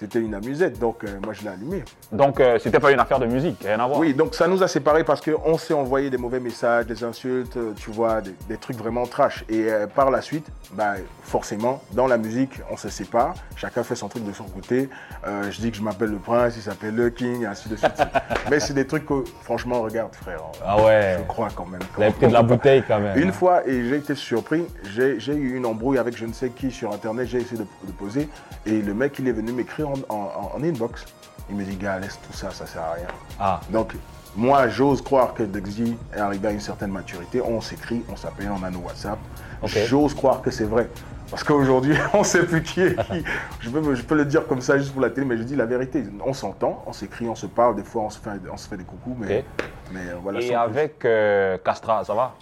c'était 0.00 0.18
une 0.18 0.34
amusette. 0.34 0.78
Donc, 0.78 1.04
euh, 1.04 1.18
moi, 1.22 1.34
je 1.34 1.42
l'ai 1.42 1.48
allumé. 1.48 1.84
Donc, 2.10 2.40
euh, 2.40 2.58
c'était 2.58 2.80
pas 2.80 2.90
une 2.90 2.98
affaire 2.98 3.18
de 3.18 3.26
musique, 3.26 3.58
rien 3.62 3.78
à 3.78 3.86
voir. 3.86 4.00
Oui, 4.00 4.14
donc 4.14 4.34
ça 4.34 4.48
nous 4.48 4.62
a 4.62 4.68
séparés 4.68 5.04
parce 5.04 5.20
qu'on 5.20 5.58
s'est 5.58 5.74
envoyé 5.74 6.08
des 6.08 6.16
mauvais 6.16 6.40
messages, 6.40 6.86
des 6.86 7.04
insultes, 7.04 7.58
euh, 7.58 7.72
tu 7.76 7.90
vois, 7.90 8.22
des, 8.22 8.34
des 8.48 8.56
trucs 8.56 8.78
vraiment 8.78 9.06
trash. 9.06 9.44
Et 9.50 9.66
euh, 9.68 9.86
par 9.86 10.10
la 10.10 10.22
suite, 10.22 10.46
bah, 10.72 10.94
forcément, 11.22 11.82
dans 11.92 12.06
la 12.06 12.16
musique, 12.16 12.60
on 12.70 12.78
se 12.78 12.88
sépare. 12.88 13.34
Chacun 13.56 13.82
fait 13.82 13.94
son 13.94 14.08
truc 14.08 14.24
de 14.24 14.32
son 14.32 14.44
côté. 14.44 14.88
Je 15.24 15.60
dis 15.60 15.70
que 15.70 15.76
je 15.76 15.82
m'appelle 15.82 16.10
le 16.10 16.16
prince, 16.16 16.54
il 16.56 16.62
s'appelle 16.62 16.94
le 16.94 17.10
king, 17.10 17.42
et 17.42 17.46
ainsi 17.46 17.68
de 17.68 17.76
suite. 17.76 17.92
Mais 18.50 18.58
c'est 18.58 18.72
des 18.72 18.86
trucs 18.86 19.04
que, 19.04 19.22
franchement, 19.42 19.82
regarde, 19.82 20.14
frère. 20.14 20.40
Ah 20.64 20.82
ouais. 20.82 21.16
Je 21.18 21.26
crois 21.26 21.48
quand 21.54 21.66
même. 21.66 21.80
Vous 21.94 22.02
avez 22.02 22.12
pris 22.12 22.26
de 22.26 22.32
la 22.32 22.42
bouteille 22.42 22.82
quand 22.88 23.00
même. 23.00 23.18
Une 23.18 23.32
fois, 23.32 23.68
et 23.68 23.88
j'ai 23.88 23.96
été 23.96 24.14
surpris, 24.14 24.64
j'ai 24.94 25.20
j'ai 25.20 25.34
eu 25.34 25.56
une 25.56 25.66
embrouille 25.66 25.98
avec 25.98 26.16
je 26.16 26.24
ne 26.24 26.32
sais 26.32 26.48
qui 26.48 26.70
sur 26.70 26.92
Internet, 26.92 27.28
j'ai 27.28 27.38
essayé 27.38 27.58
de, 27.58 27.66
de 27.86 27.92
poser, 27.92 28.28
et 28.64 28.80
le 28.80 28.94
mec, 28.94 29.18
il 29.18 29.28
est 29.28 29.32
venu 29.32 29.52
m'écrire 29.52 29.89
en, 30.08 30.14
en- 30.14 30.52
en 30.56 30.62
inbox. 30.62 31.04
Il 31.48 31.56
me 31.56 31.64
dit, 31.64 31.76
gars, 31.76 31.98
laisse 31.98 32.18
tout 32.26 32.32
ça, 32.32 32.50
ça 32.50 32.66
sert 32.66 32.82
à 32.82 32.92
rien. 32.92 33.06
Ah, 33.38 33.60
Donc, 33.70 33.94
moi, 34.36 34.68
j'ose 34.68 35.02
croire 35.02 35.34
que 35.34 35.42
Dexy 35.42 35.96
est 36.14 36.20
arrivé 36.20 36.48
à 36.48 36.50
une 36.52 36.60
certaine 36.60 36.92
maturité. 36.92 37.40
On 37.42 37.60
s'écrit, 37.60 38.04
on 38.08 38.14
s'appelle, 38.16 38.50
on 38.56 38.62
a 38.62 38.70
nos 38.70 38.78
WhatsApp. 38.80 39.18
J'ose 39.64 40.14
croire 40.14 40.40
que 40.42 40.50
c'est 40.52 40.64
vrai. 40.64 40.88
Parce 41.30 41.42
qu'aujourd'hui, 41.44 41.94
on 42.14 42.20
ne 42.20 42.24
sait 42.24 42.44
plus 42.44 42.62
qui 42.62 42.80
est 42.82 42.96
qui. 43.06 43.24
Je 43.60 43.70
peux, 43.70 43.94
je 43.94 44.02
peux 44.02 44.14
le 44.16 44.24
dire 44.24 44.46
comme 44.46 44.60
ça 44.60 44.78
juste 44.78 44.92
pour 44.92 45.02
la 45.02 45.10
télé, 45.10 45.26
mais 45.26 45.36
je 45.36 45.42
dis 45.42 45.56
la 45.56 45.66
vérité. 45.66 46.04
On 46.24 46.32
s'entend, 46.32 46.82
on 46.86 46.92
s'écrit, 46.92 47.28
on 47.28 47.34
se 47.34 47.46
parle. 47.46 47.74
Des 47.76 47.84
fois, 47.84 48.02
on 48.02 48.10
se 48.10 48.18
fait, 48.20 48.30
on 48.52 48.56
se 48.56 48.68
fait 48.68 48.76
des 48.76 48.84
coucous. 48.84 49.16
Mais, 49.18 49.38
Ok. 49.58 49.64
mais 49.92 50.00
voilà. 50.22 50.40
et 50.40 50.54
avec 50.54 51.04
euh, 51.04 51.58
Castra, 51.64 52.04
ça 52.04 52.14
va? 52.14 52.34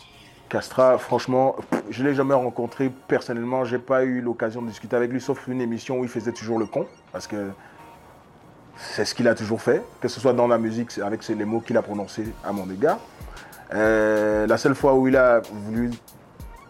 Castra, 0.48 0.96
franchement, 0.98 1.56
je 1.90 2.02
ne 2.02 2.08
l'ai 2.08 2.14
jamais 2.14 2.34
rencontré 2.34 2.90
personnellement. 3.06 3.64
Je 3.64 3.76
n'ai 3.76 3.82
pas 3.82 4.04
eu 4.04 4.20
l'occasion 4.20 4.62
de 4.62 4.68
discuter 4.68 4.96
avec 4.96 5.10
lui, 5.10 5.20
sauf 5.20 5.46
une 5.46 5.60
émission 5.60 5.98
où 5.98 6.04
il 6.04 6.08
faisait 6.08 6.32
toujours 6.32 6.58
le 6.58 6.66
con. 6.66 6.86
Parce 7.12 7.26
que 7.26 7.50
c'est 8.76 9.04
ce 9.04 9.14
qu'il 9.14 9.28
a 9.28 9.34
toujours 9.34 9.60
fait, 9.60 9.82
que 10.00 10.08
ce 10.08 10.20
soit 10.20 10.32
dans 10.32 10.46
la 10.46 10.58
musique, 10.58 10.98
avec 10.98 11.26
les 11.28 11.44
mots 11.44 11.60
qu'il 11.60 11.76
a 11.76 11.82
prononcés 11.82 12.32
à 12.44 12.52
mon 12.52 12.70
égard. 12.70 12.98
Euh, 13.74 14.46
la 14.46 14.56
seule 14.56 14.74
fois 14.74 14.94
où 14.94 15.08
il 15.08 15.16
a 15.16 15.40
voulu 15.52 15.90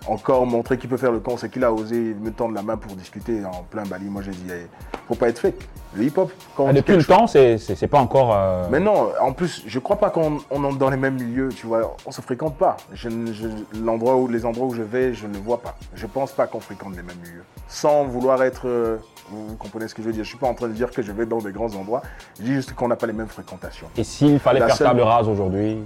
encore 0.09 0.47
montrer 0.47 0.79
qu'il 0.79 0.89
peut 0.89 0.97
faire 0.97 1.13
le 1.13 1.21
con, 1.21 1.37
c'est 1.37 1.49
qu'il 1.51 1.63
a 1.65 1.73
osé 1.73 2.15
me 2.21 2.31
tendre 2.31 2.55
la 2.55 2.63
main 2.63 2.77
pour 2.77 2.95
discuter 2.97 3.45
en 3.45 3.63
plein 3.71 3.83
Bali. 3.85 4.07
Moi, 4.07 4.23
j'ai 4.23 4.31
dit, 4.33 4.47
eh, 4.51 4.67
faut 5.07 5.15
pas 5.15 5.29
être 5.29 5.39
fake. 5.39 5.69
Le 5.95 6.05
hip-hop, 6.05 6.31
quand 6.57 6.65
on 6.65 6.69
Ah, 6.69 6.73
Depuis 6.73 6.97
le 6.97 7.05
temps, 7.05 7.27
c'est 7.27 7.57
c'est- 7.59 7.87
pas 7.87 7.99
encore. 7.99 8.35
euh, 8.35 8.67
mais 8.71 8.79
non, 8.81 9.09
en 9.21 9.33
plus, 9.33 9.63
je 9.67 9.79
crois 9.79 9.97
pas 9.97 10.11
qu'on 10.11 10.39
on 10.51 10.65
entre 10.65 10.77
dans 10.79 10.91
les 10.91 10.97
mêmes 10.99 11.15
milieux, 11.15 11.49
tu 11.49 11.67
vois. 11.67 11.97
On 12.07 12.11
se 12.11 12.21
fréquente 12.21 12.57
pas. 12.57 12.77
Je, 12.93 13.09
ne- 13.09 13.33
je- 13.33 13.49
l'endroit 13.83 14.17
où, 14.17 14.29
les 14.29 14.45
endroits 14.45 14.67
où 14.67 14.75
je 14.75 14.83
vais, 14.83 15.15
je 15.15 15.27
ne 15.27 15.39
vois 15.39 15.61
pas. 15.63 15.77
Je 15.95 16.07
pense 16.07 16.33
pas 16.33 16.47
qu'on 16.47 16.61
fréquente 16.61 16.93
les 16.97 17.03
mêmes 17.03 17.17
milieux. 17.23 17.45
Sans 17.69 18.05
vouloir 18.05 18.43
être. 18.43 18.67
euh, 18.69 18.99
vous 19.31 19.57
comprenez 19.57 19.89
ce 19.89 19.95
que 19.95 20.01
je 20.03 20.07
veux 20.07 20.13
dire 20.15 20.25
Je 20.25 20.29
suis 20.31 20.39
pas 20.39 20.47
en 20.47 20.55
train 20.55 20.69
de 20.69 20.73
dire 20.73 20.91
que 20.91 21.03
je 21.03 21.13
vais 21.13 21.27
dans 21.27 21.39
des 21.39 21.53
grands 21.53 21.75
endroits. 21.75 22.01
Je 22.39 22.45
dis 22.45 22.55
juste 22.55 22.75
qu'on 22.75 22.89
n'a 22.89 22.97
pas 22.97 23.07
les 23.07 23.13
mêmes 23.13 23.27
fréquentations. 23.29 23.87
Et 23.97 24.05
s'il 24.05 24.39
fallait 24.39 24.61
La 24.61 24.67
faire 24.69 24.77
seule- 24.77 24.87
table 24.89 25.01
rase 25.03 25.29
aujourd'hui 25.29 25.79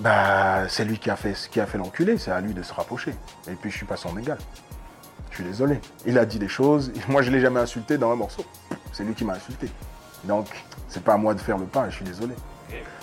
Bah, 0.00 0.66
c'est 0.68 0.84
lui 0.84 0.98
qui 0.98 1.10
a 1.10 1.16
fait, 1.16 1.34
qui 1.50 1.60
a 1.60 1.66
fait 1.66 1.78
l'enculé. 1.78 2.18
C'est 2.18 2.30
à 2.30 2.40
lui 2.40 2.54
de 2.54 2.62
se 2.62 2.72
rapprocher. 2.72 3.14
Et 3.48 3.54
puis, 3.54 3.70
je 3.70 3.76
suis 3.76 3.86
pas 3.86 3.96
son 3.96 4.16
égal. 4.18 4.38
Je 5.30 5.36
suis 5.36 5.44
désolé. 5.44 5.80
Il 6.06 6.18
a 6.18 6.24
dit 6.24 6.38
des 6.38 6.48
choses. 6.48 6.90
Moi, 7.08 7.22
je 7.22 7.30
l'ai 7.30 7.40
jamais 7.40 7.60
insulté 7.60 7.98
dans 7.98 8.10
un 8.10 8.16
morceau. 8.16 8.44
C'est 8.92 9.04
lui 9.04 9.14
qui 9.14 9.24
m'a 9.24 9.34
insulté. 9.34 9.68
Donc, 10.24 10.46
c'est 10.88 11.02
pas 11.02 11.14
à 11.14 11.16
moi 11.16 11.32
de 11.32 11.40
faire 11.40 11.56
le 11.56 11.64
pas. 11.64 11.88
Je 11.88 11.96
suis 11.96 12.04
désolé. 12.04 12.34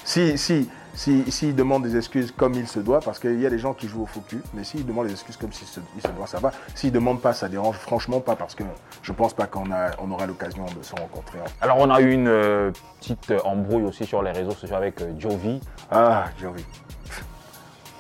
Si, 0.04 0.38
si, 0.38 0.70
si, 0.98 1.32
s'il 1.32 1.56
demande 1.56 1.84
des 1.84 1.96
excuses 1.96 2.34
comme 2.36 2.56
il 2.56 2.68
se 2.68 2.80
doit, 2.80 3.00
parce 3.00 3.20
qu'il 3.20 3.40
y 3.40 3.46
a 3.46 3.52
des 3.52 3.60
gens 3.60 3.76
qui 3.76 3.88
jouent 3.88 4.02
au 4.02 4.08
faux 4.08 4.24
cul, 4.28 4.42
mais 4.56 4.64
s'il 4.64 4.84
demande 4.84 5.06
des 5.06 5.12
excuses 5.14 5.38
comme 5.38 5.54
s'il 5.54 5.68
se, 5.68 5.80
il 5.96 6.02
se 6.02 6.08
doit, 6.08 6.26
ça 6.26 6.40
va. 6.40 6.52
S'il 6.74 6.92
demande 6.92 7.22
pas, 7.22 7.34
ça 7.34 7.48
dérange 7.48 7.78
franchement 7.78 8.20
pas, 8.20 8.36
parce 8.36 8.56
que 8.56 8.64
je 9.04 9.12
pense 9.14 9.36
pas 9.36 9.46
qu'on 9.46 9.66
on 10.00 10.12
aura 10.12 10.26
l'occasion 10.26 10.66
de 10.66 10.84
se 10.84 10.96
rencontrer. 10.96 11.38
Alors, 11.62 11.78
on 11.80 11.92
a 11.92 12.02
eu 12.02 12.12
une 12.12 12.28
euh, 12.28 12.72
petite 13.00 13.32
embrouille 13.46 13.84
aussi 13.84 14.06
sur 14.06 14.24
les 14.24 14.32
réseaux 14.32 14.52
sociaux 14.52 14.76
avec 14.76 15.00
euh, 15.02 15.14
Jovi. 15.20 15.62
Ah, 15.92 16.26
Jovi. 16.42 16.66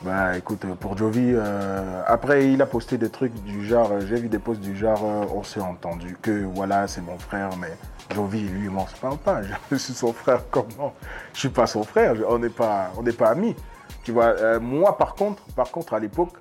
Bah 0.04 0.38
écoute, 0.38 0.64
euh, 0.66 0.76
pour 0.76 0.96
Jovi, 0.96 1.32
euh, 1.34 2.04
après 2.06 2.52
il 2.52 2.62
a 2.62 2.68
posté 2.68 3.00
des 3.00 3.10
trucs 3.10 3.34
du 3.44 3.66
genre, 3.66 3.90
euh, 3.92 4.02
j'ai 4.02 4.18
vu 4.18 4.28
des 4.28 4.38
posts 4.38 4.62
du 4.62 4.78
genre, 4.78 5.02
on 5.34 5.42
s'est 5.42 5.60
entendu 5.60 6.16
que 6.22 6.46
voilà, 6.54 6.88
c'est 6.88 7.02
mon 7.02 7.18
frère, 7.18 7.50
mais 7.58 7.76
Jovi, 8.14 8.42
lui, 8.42 8.70
on 8.70 8.86
se 8.86 8.96
parle 8.96 9.18
pas. 9.18 9.42
Je 9.72 9.76
suis 9.76 9.96
son 9.96 10.14
frère, 10.14 10.44
comment? 10.52 10.94
Je 11.34 11.40
suis 11.40 11.50
pas 11.50 11.66
son 11.66 11.84
frère, 11.84 12.14
on 12.30 12.38
n'est 12.38 12.50
pas, 12.50 12.92
amis. 13.26 13.56
Tu 14.04 14.12
vois, 14.12 14.60
moi 14.60 14.98
par 15.00 15.16
contre, 15.16 15.42
par 15.56 15.72
contre 15.72 15.96
à 15.96 16.00
l'époque, 16.00 16.38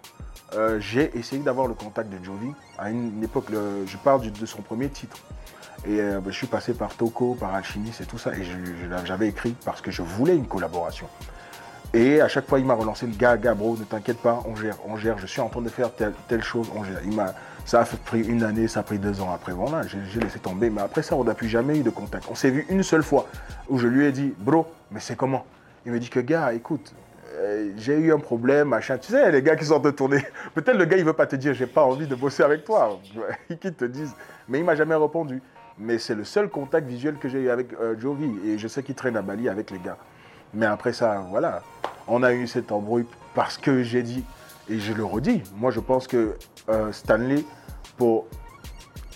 j'ai 0.78 1.16
essayé 1.18 1.42
d'avoir 1.42 1.66
le 1.66 1.74
contact 1.74 2.10
de 2.10 2.22
Jovi. 2.22 2.52
À 2.78 2.90
une, 2.90 3.24
époque, 3.24 3.46
je 3.50 3.96
parle 3.96 4.30
de 4.30 4.46
son 4.46 4.60
premier 4.60 4.90
titre. 4.90 5.16
Et 5.86 5.98
bah, 5.98 6.20
je 6.26 6.36
suis 6.36 6.46
passé 6.46 6.74
par 6.74 6.94
Toco, 6.94 7.34
par 7.40 7.54
Alchimiste 7.54 8.02
et 8.02 8.04
tout 8.06 8.18
ça. 8.18 8.32
Et 8.36 8.44
j'avais 9.04 9.28
écrit 9.28 9.56
parce 9.64 9.80
que 9.80 9.90
je 9.90 10.02
voulais 10.02 10.36
une 10.36 10.46
collaboration. 10.46 11.08
Et 11.94 12.20
à 12.20 12.28
chaque 12.28 12.46
fois, 12.46 12.58
il 12.58 12.66
m'a 12.66 12.74
relancé 12.74 13.06
le 13.06 13.14
gars, 13.14 13.36
gars, 13.36 13.54
bro, 13.54 13.76
ne 13.76 13.84
t'inquiète 13.84 14.18
pas, 14.18 14.42
on 14.46 14.54
gère, 14.56 14.76
on 14.86 14.96
gère. 14.96 15.18
Je 15.18 15.26
suis 15.26 15.40
en 15.40 15.48
train 15.48 15.62
de 15.62 15.68
faire 15.68 15.92
telle, 15.94 16.12
telle 16.28 16.42
chose, 16.42 16.70
on 16.74 16.84
gère. 16.84 17.00
Il 17.04 17.12
ça 17.64 17.80
a 17.80 17.84
pris 17.84 18.22
une 18.22 18.44
année, 18.44 18.68
ça 18.68 18.80
a 18.80 18.82
pris 18.84 18.98
deux 18.98 19.20
ans 19.20 19.32
après. 19.34 19.52
Voilà, 19.52 19.82
j'ai 19.82 20.20
laissé 20.20 20.38
tomber. 20.38 20.70
Mais 20.70 20.82
après 20.82 21.02
ça, 21.02 21.16
on 21.16 21.24
n'a 21.24 21.34
plus 21.34 21.48
jamais 21.48 21.78
eu 21.78 21.82
de 21.82 21.90
contact. 21.90 22.26
On 22.30 22.36
s'est 22.36 22.50
vu 22.50 22.64
une 22.68 22.84
seule 22.84 23.02
fois 23.02 23.26
où 23.68 23.78
je 23.78 23.88
lui 23.88 24.04
ai 24.04 24.12
dit, 24.12 24.32
bro, 24.38 24.66
mais 24.92 25.00
c'est 25.00 25.16
comment? 25.16 25.44
Il 25.84 25.90
me 25.90 25.98
dit 25.98 26.08
que, 26.08 26.20
gars, 26.20 26.52
écoute, 26.52 26.94
euh, 27.34 27.72
j'ai 27.76 27.98
eu 27.98 28.12
un 28.12 28.18
problème, 28.18 28.68
machin. 28.68 28.98
Tu 28.98 29.10
sais, 29.10 29.32
les 29.32 29.42
gars 29.42 29.56
qui 29.56 29.64
sont 29.64 29.80
de 29.80 29.90
tourner, 29.90 30.24
peut-être 30.54 30.76
le 30.76 30.84
gars, 30.84 30.96
il 30.96 31.04
veut 31.04 31.12
pas 31.12 31.26
te 31.26 31.34
dire, 31.34 31.54
j'ai 31.54 31.66
pas 31.66 31.82
envie 31.82 32.06
de 32.06 32.14
bosser 32.14 32.44
avec 32.44 32.64
toi. 32.64 33.00
Qu'ils 33.60 33.74
te 33.74 33.84
disent. 33.84 34.14
Mais 34.48 34.60
il 34.60 34.64
m'a 34.64 34.76
jamais 34.76 34.94
répondu. 34.94 35.42
Mais 35.78 35.98
c'est 35.98 36.14
le 36.14 36.24
seul 36.24 36.48
contact 36.48 36.86
visuel 36.86 37.16
que 37.16 37.28
j'ai 37.28 37.40
eu 37.40 37.50
avec 37.50 37.72
euh, 37.74 37.98
Jovi. 37.98 38.30
Et 38.46 38.58
je 38.58 38.68
sais 38.68 38.82
qu'il 38.82 38.94
traîne 38.94 39.16
à 39.16 39.22
Bali 39.22 39.48
avec 39.48 39.72
les 39.72 39.78
gars. 39.78 39.98
Mais 40.56 40.66
après 40.66 40.94
ça, 40.94 41.22
voilà. 41.30 41.62
On 42.08 42.22
a 42.22 42.32
eu 42.32 42.46
cette 42.46 42.72
embrouille 42.72 43.04
parce 43.34 43.58
que 43.58 43.82
j'ai 43.82 44.02
dit, 44.02 44.24
et 44.70 44.78
je 44.78 44.94
le 44.94 45.04
redis, 45.04 45.42
moi 45.56 45.70
je 45.70 45.80
pense 45.80 46.06
que 46.06 46.36
euh, 46.70 46.90
Stanley, 46.92 47.44
pour 47.98 48.26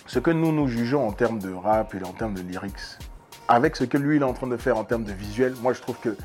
ce 0.05 0.19
que 0.19 0.29
nous 0.29 0.51
nous 0.51 0.67
jugeons 0.67 1.07
en 1.07 1.11
termes 1.11 1.39
de 1.39 1.51
rap 1.51 1.95
et 1.95 2.03
en 2.03 2.13
termes 2.13 2.35
de 2.35 2.41
lyrics, 2.41 2.99
avec 3.47 3.75
ce 3.75 3.85
que 3.85 3.97
lui 3.97 4.17
il 4.17 4.21
est 4.21 4.25
en 4.25 4.33
train 4.33 4.47
de 4.47 4.55
faire 4.55 4.77
en 4.77 4.83
termes 4.83 5.03
de 5.03 5.13
visuel, 5.13 5.55
moi 5.61 5.73
je 5.73 5.81
trouve 5.81 5.97
que 5.99 6.15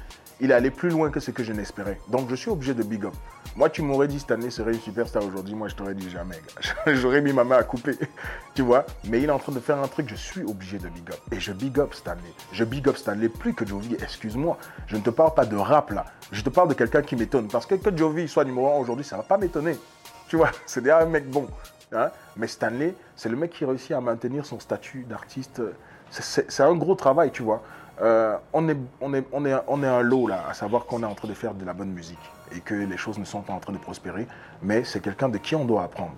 il 0.40 0.50
est 0.50 0.54
allé 0.54 0.70
plus 0.70 0.90
loin 0.90 1.10
que 1.10 1.20
ce 1.20 1.30
que 1.30 1.42
je 1.42 1.52
n'espérais. 1.52 1.98
Donc 2.08 2.28
je 2.28 2.34
suis 2.34 2.50
obligé 2.50 2.74
de 2.74 2.82
big 2.82 3.04
up. 3.04 3.14
Moi 3.56 3.70
tu 3.70 3.80
m'aurais 3.82 4.06
dit 4.08 4.20
Stanley 4.20 4.50
serait 4.50 4.72
une 4.74 4.80
superstar 4.80 5.24
aujourd'hui, 5.24 5.54
moi 5.54 5.68
je 5.68 5.74
t'aurais 5.74 5.94
dit 5.94 6.10
jamais. 6.10 6.38
J'aurais 6.86 7.22
mis 7.22 7.32
ma 7.32 7.42
main 7.44 7.56
à 7.56 7.62
couper, 7.62 7.96
tu 8.54 8.62
vois. 8.62 8.84
Mais 9.04 9.22
il 9.22 9.24
est 9.28 9.32
en 9.32 9.38
train 9.38 9.52
de 9.52 9.60
faire 9.60 9.78
un 9.78 9.88
truc, 9.88 10.08
je 10.10 10.14
suis 10.14 10.42
obligé 10.42 10.78
de 10.78 10.88
big 10.88 11.08
up. 11.10 11.18
Et 11.32 11.40
je 11.40 11.52
big 11.52 11.78
up 11.78 11.94
Stanley. 11.94 12.20
Je 12.52 12.64
big 12.64 12.86
up 12.88 12.96
Stanley 12.96 13.30
plus 13.30 13.54
que 13.54 13.66
Jovi, 13.66 13.94
excuse-moi. 13.94 14.58
Je 14.86 14.96
ne 14.96 15.00
te 15.00 15.10
parle 15.10 15.32
pas 15.34 15.46
de 15.46 15.56
rap 15.56 15.90
là. 15.90 16.04
Je 16.32 16.42
te 16.42 16.50
parle 16.50 16.68
de 16.68 16.74
quelqu'un 16.74 17.00
qui 17.02 17.16
m'étonne. 17.16 17.48
Parce 17.48 17.64
que 17.64 17.74
que 17.76 17.96
Jovi 17.96 18.28
soit 18.28 18.44
numéro 18.44 18.68
1 18.76 18.78
aujourd'hui, 18.80 19.04
ça 19.04 19.16
va 19.16 19.22
pas 19.22 19.38
m'étonner. 19.38 19.76
Tu 20.28 20.36
vois, 20.36 20.50
c'est 20.66 20.80
déjà 20.80 20.98
un 21.02 21.06
mec 21.06 21.30
bon. 21.30 21.46
hein. 21.92 22.10
Mais 22.36 22.48
Stanley, 22.48 22.94
c'est 23.14 23.28
le 23.28 23.36
mec 23.36 23.52
qui 23.52 23.64
réussit 23.64 23.92
à 23.92 24.00
maintenir 24.00 24.44
son 24.44 24.58
statut 24.58 25.04
d'artiste. 25.08 25.62
C'est 26.10 26.62
un 26.64 26.74
gros 26.74 26.96
travail, 26.96 27.30
tu 27.30 27.44
vois. 27.44 27.62
Euh, 28.02 28.36
on, 28.52 28.68
est, 28.68 28.76
on, 29.00 29.14
est, 29.14 29.88
un 29.88 30.02
lot 30.02 30.28
à 30.30 30.52
savoir 30.52 30.84
qu'on 30.84 31.02
est 31.02 31.06
en 31.06 31.14
train 31.14 31.28
de 31.28 31.34
faire 31.34 31.54
de 31.54 31.64
la 31.64 31.72
bonne 31.72 31.90
musique 31.90 32.18
et 32.54 32.60
que 32.60 32.74
les 32.74 32.96
choses 32.96 33.18
ne 33.18 33.24
sont 33.24 33.40
pas 33.40 33.54
en 33.54 33.58
train 33.58 33.72
de 33.72 33.78
prospérer. 33.78 34.26
Mais 34.62 34.84
c'est 34.84 35.00
quelqu'un 35.00 35.28
de 35.28 35.38
qui 35.38 35.54
on 35.54 35.64
doit 35.64 35.82
apprendre. 35.82 36.14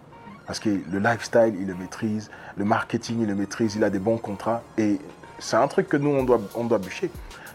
Parce 0.46 0.58
que 0.58 0.70
le 0.70 0.98
lifestyle, 0.98 1.54
il 1.60 1.66
le 1.66 1.74
maîtrise, 1.74 2.30
le 2.56 2.64
marketing, 2.64 3.20
il 3.20 3.28
le 3.28 3.34
maîtrise, 3.34 3.76
il 3.76 3.84
a 3.84 3.90
des 3.90 3.98
bons 3.98 4.16
contrats. 4.16 4.62
Et 4.76 4.98
c'est 5.38 5.56
un 5.56 5.68
truc 5.68 5.88
que 5.88 5.96
nous, 5.96 6.10
on 6.10 6.24
doit, 6.24 6.40
on 6.54 6.64
doit 6.64 6.78
bûcher. 6.78 7.10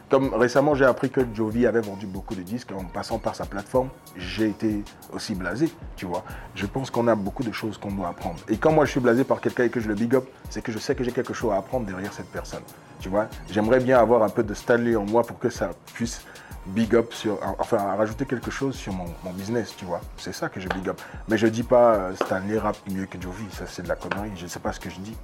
Comme 0.10 0.34
récemment, 0.34 0.76
j'ai 0.76 0.86
appris 0.86 1.10
que 1.10 1.22
Jovi 1.34 1.66
avait 1.66 1.82
vendu 1.82 2.06
beaucoup 2.06 2.36
de 2.36 2.42
disques 2.42 2.72
en 2.72 2.84
passant 2.84 3.18
par 3.18 3.36
sa 3.36 3.46
plateforme. 3.46 3.90
J'ai 4.16 4.50
été 4.50 4.84
aussi 5.12 5.34
blasé, 5.34 5.70
tu 5.96 6.06
vois. 6.06 6.24
Je 6.56 6.66
pense 6.66 6.92
qu'on 6.92 7.08
a 7.08 7.16
beaucoup 7.16 7.44
de 7.44 7.52
choses 7.52 7.78
qu'on 7.78 7.92
doit 7.92 8.10
apprendre. 8.10 8.40
Et 8.48 8.58
quand 8.58 8.72
moi, 8.72 8.86
je 8.86 8.92
suis 8.92 9.00
blasé 9.00 9.24
par 9.24 9.42
quelqu'un 9.42 9.64
et 9.64 9.70
que 9.70 9.80
je 9.80 9.88
le 9.88 9.96
big 9.96 10.14
up, 10.16 10.26
c'est 10.50 10.62
que 10.62 10.72
je 10.72 10.78
sais 10.78 10.94
que 10.94 11.04
j'ai 11.04 11.12
quelque 11.12 11.34
chose 11.34 11.52
à 11.52 11.58
apprendre 11.58 11.86
derrière 11.88 12.14
cette 12.14 12.30
personne, 12.30 12.62
tu 13.00 13.10
vois. 13.10 13.28
J'aimerais 13.50 13.80
bien 13.80 13.98
avoir 13.98 14.22
un 14.22 14.30
peu 14.30 14.44
de 14.44 14.54
Stanley 14.54 14.96
en 14.96 15.06
moi 15.06 15.24
pour 15.24 15.40
que 15.40 15.50
ça 15.50 15.72
puisse 15.94 16.22
big 16.68 16.96
up 16.96 17.14
sur, 17.14 17.40
enfin, 17.60 17.78
rajouter 17.96 18.26
quelque 18.26 18.52
chose 18.52 18.76
sur 18.76 18.94
mon, 18.94 19.06
mon 19.24 19.32
business, 19.32 19.74
tu 19.76 19.86
vois. 19.86 20.02
C'est 20.18 20.34
ça 20.34 20.50
que 20.50 20.60
je 20.60 20.68
big 20.70 20.88
up. 20.90 21.02
Mais 21.28 21.38
je 21.38 21.48
dis 21.48 21.64
pas 21.64 21.96
euh, 21.96 22.16
Stanley 22.16 22.58
rap 22.58 22.78
mieux 22.90 23.06
que 23.06 23.20
Jovi, 23.22 23.46
ça 23.52 23.66
c'est 23.68 23.84
de 23.84 23.88
la 23.88 23.96
connerie. 23.96 24.32
Je 24.36 24.48
sais 24.48 24.60
pas 24.60 24.72
ce 24.72 24.80
que 24.80 24.90
je 24.90 25.00
dis. 25.00 25.16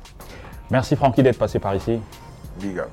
Merci 0.70 0.96
Francky 0.96 1.24
d'être 1.24 1.40
passé 1.40 1.60
par 1.60 1.76
ici. 1.76 2.00
Big 2.60 2.80
up. 2.80 2.90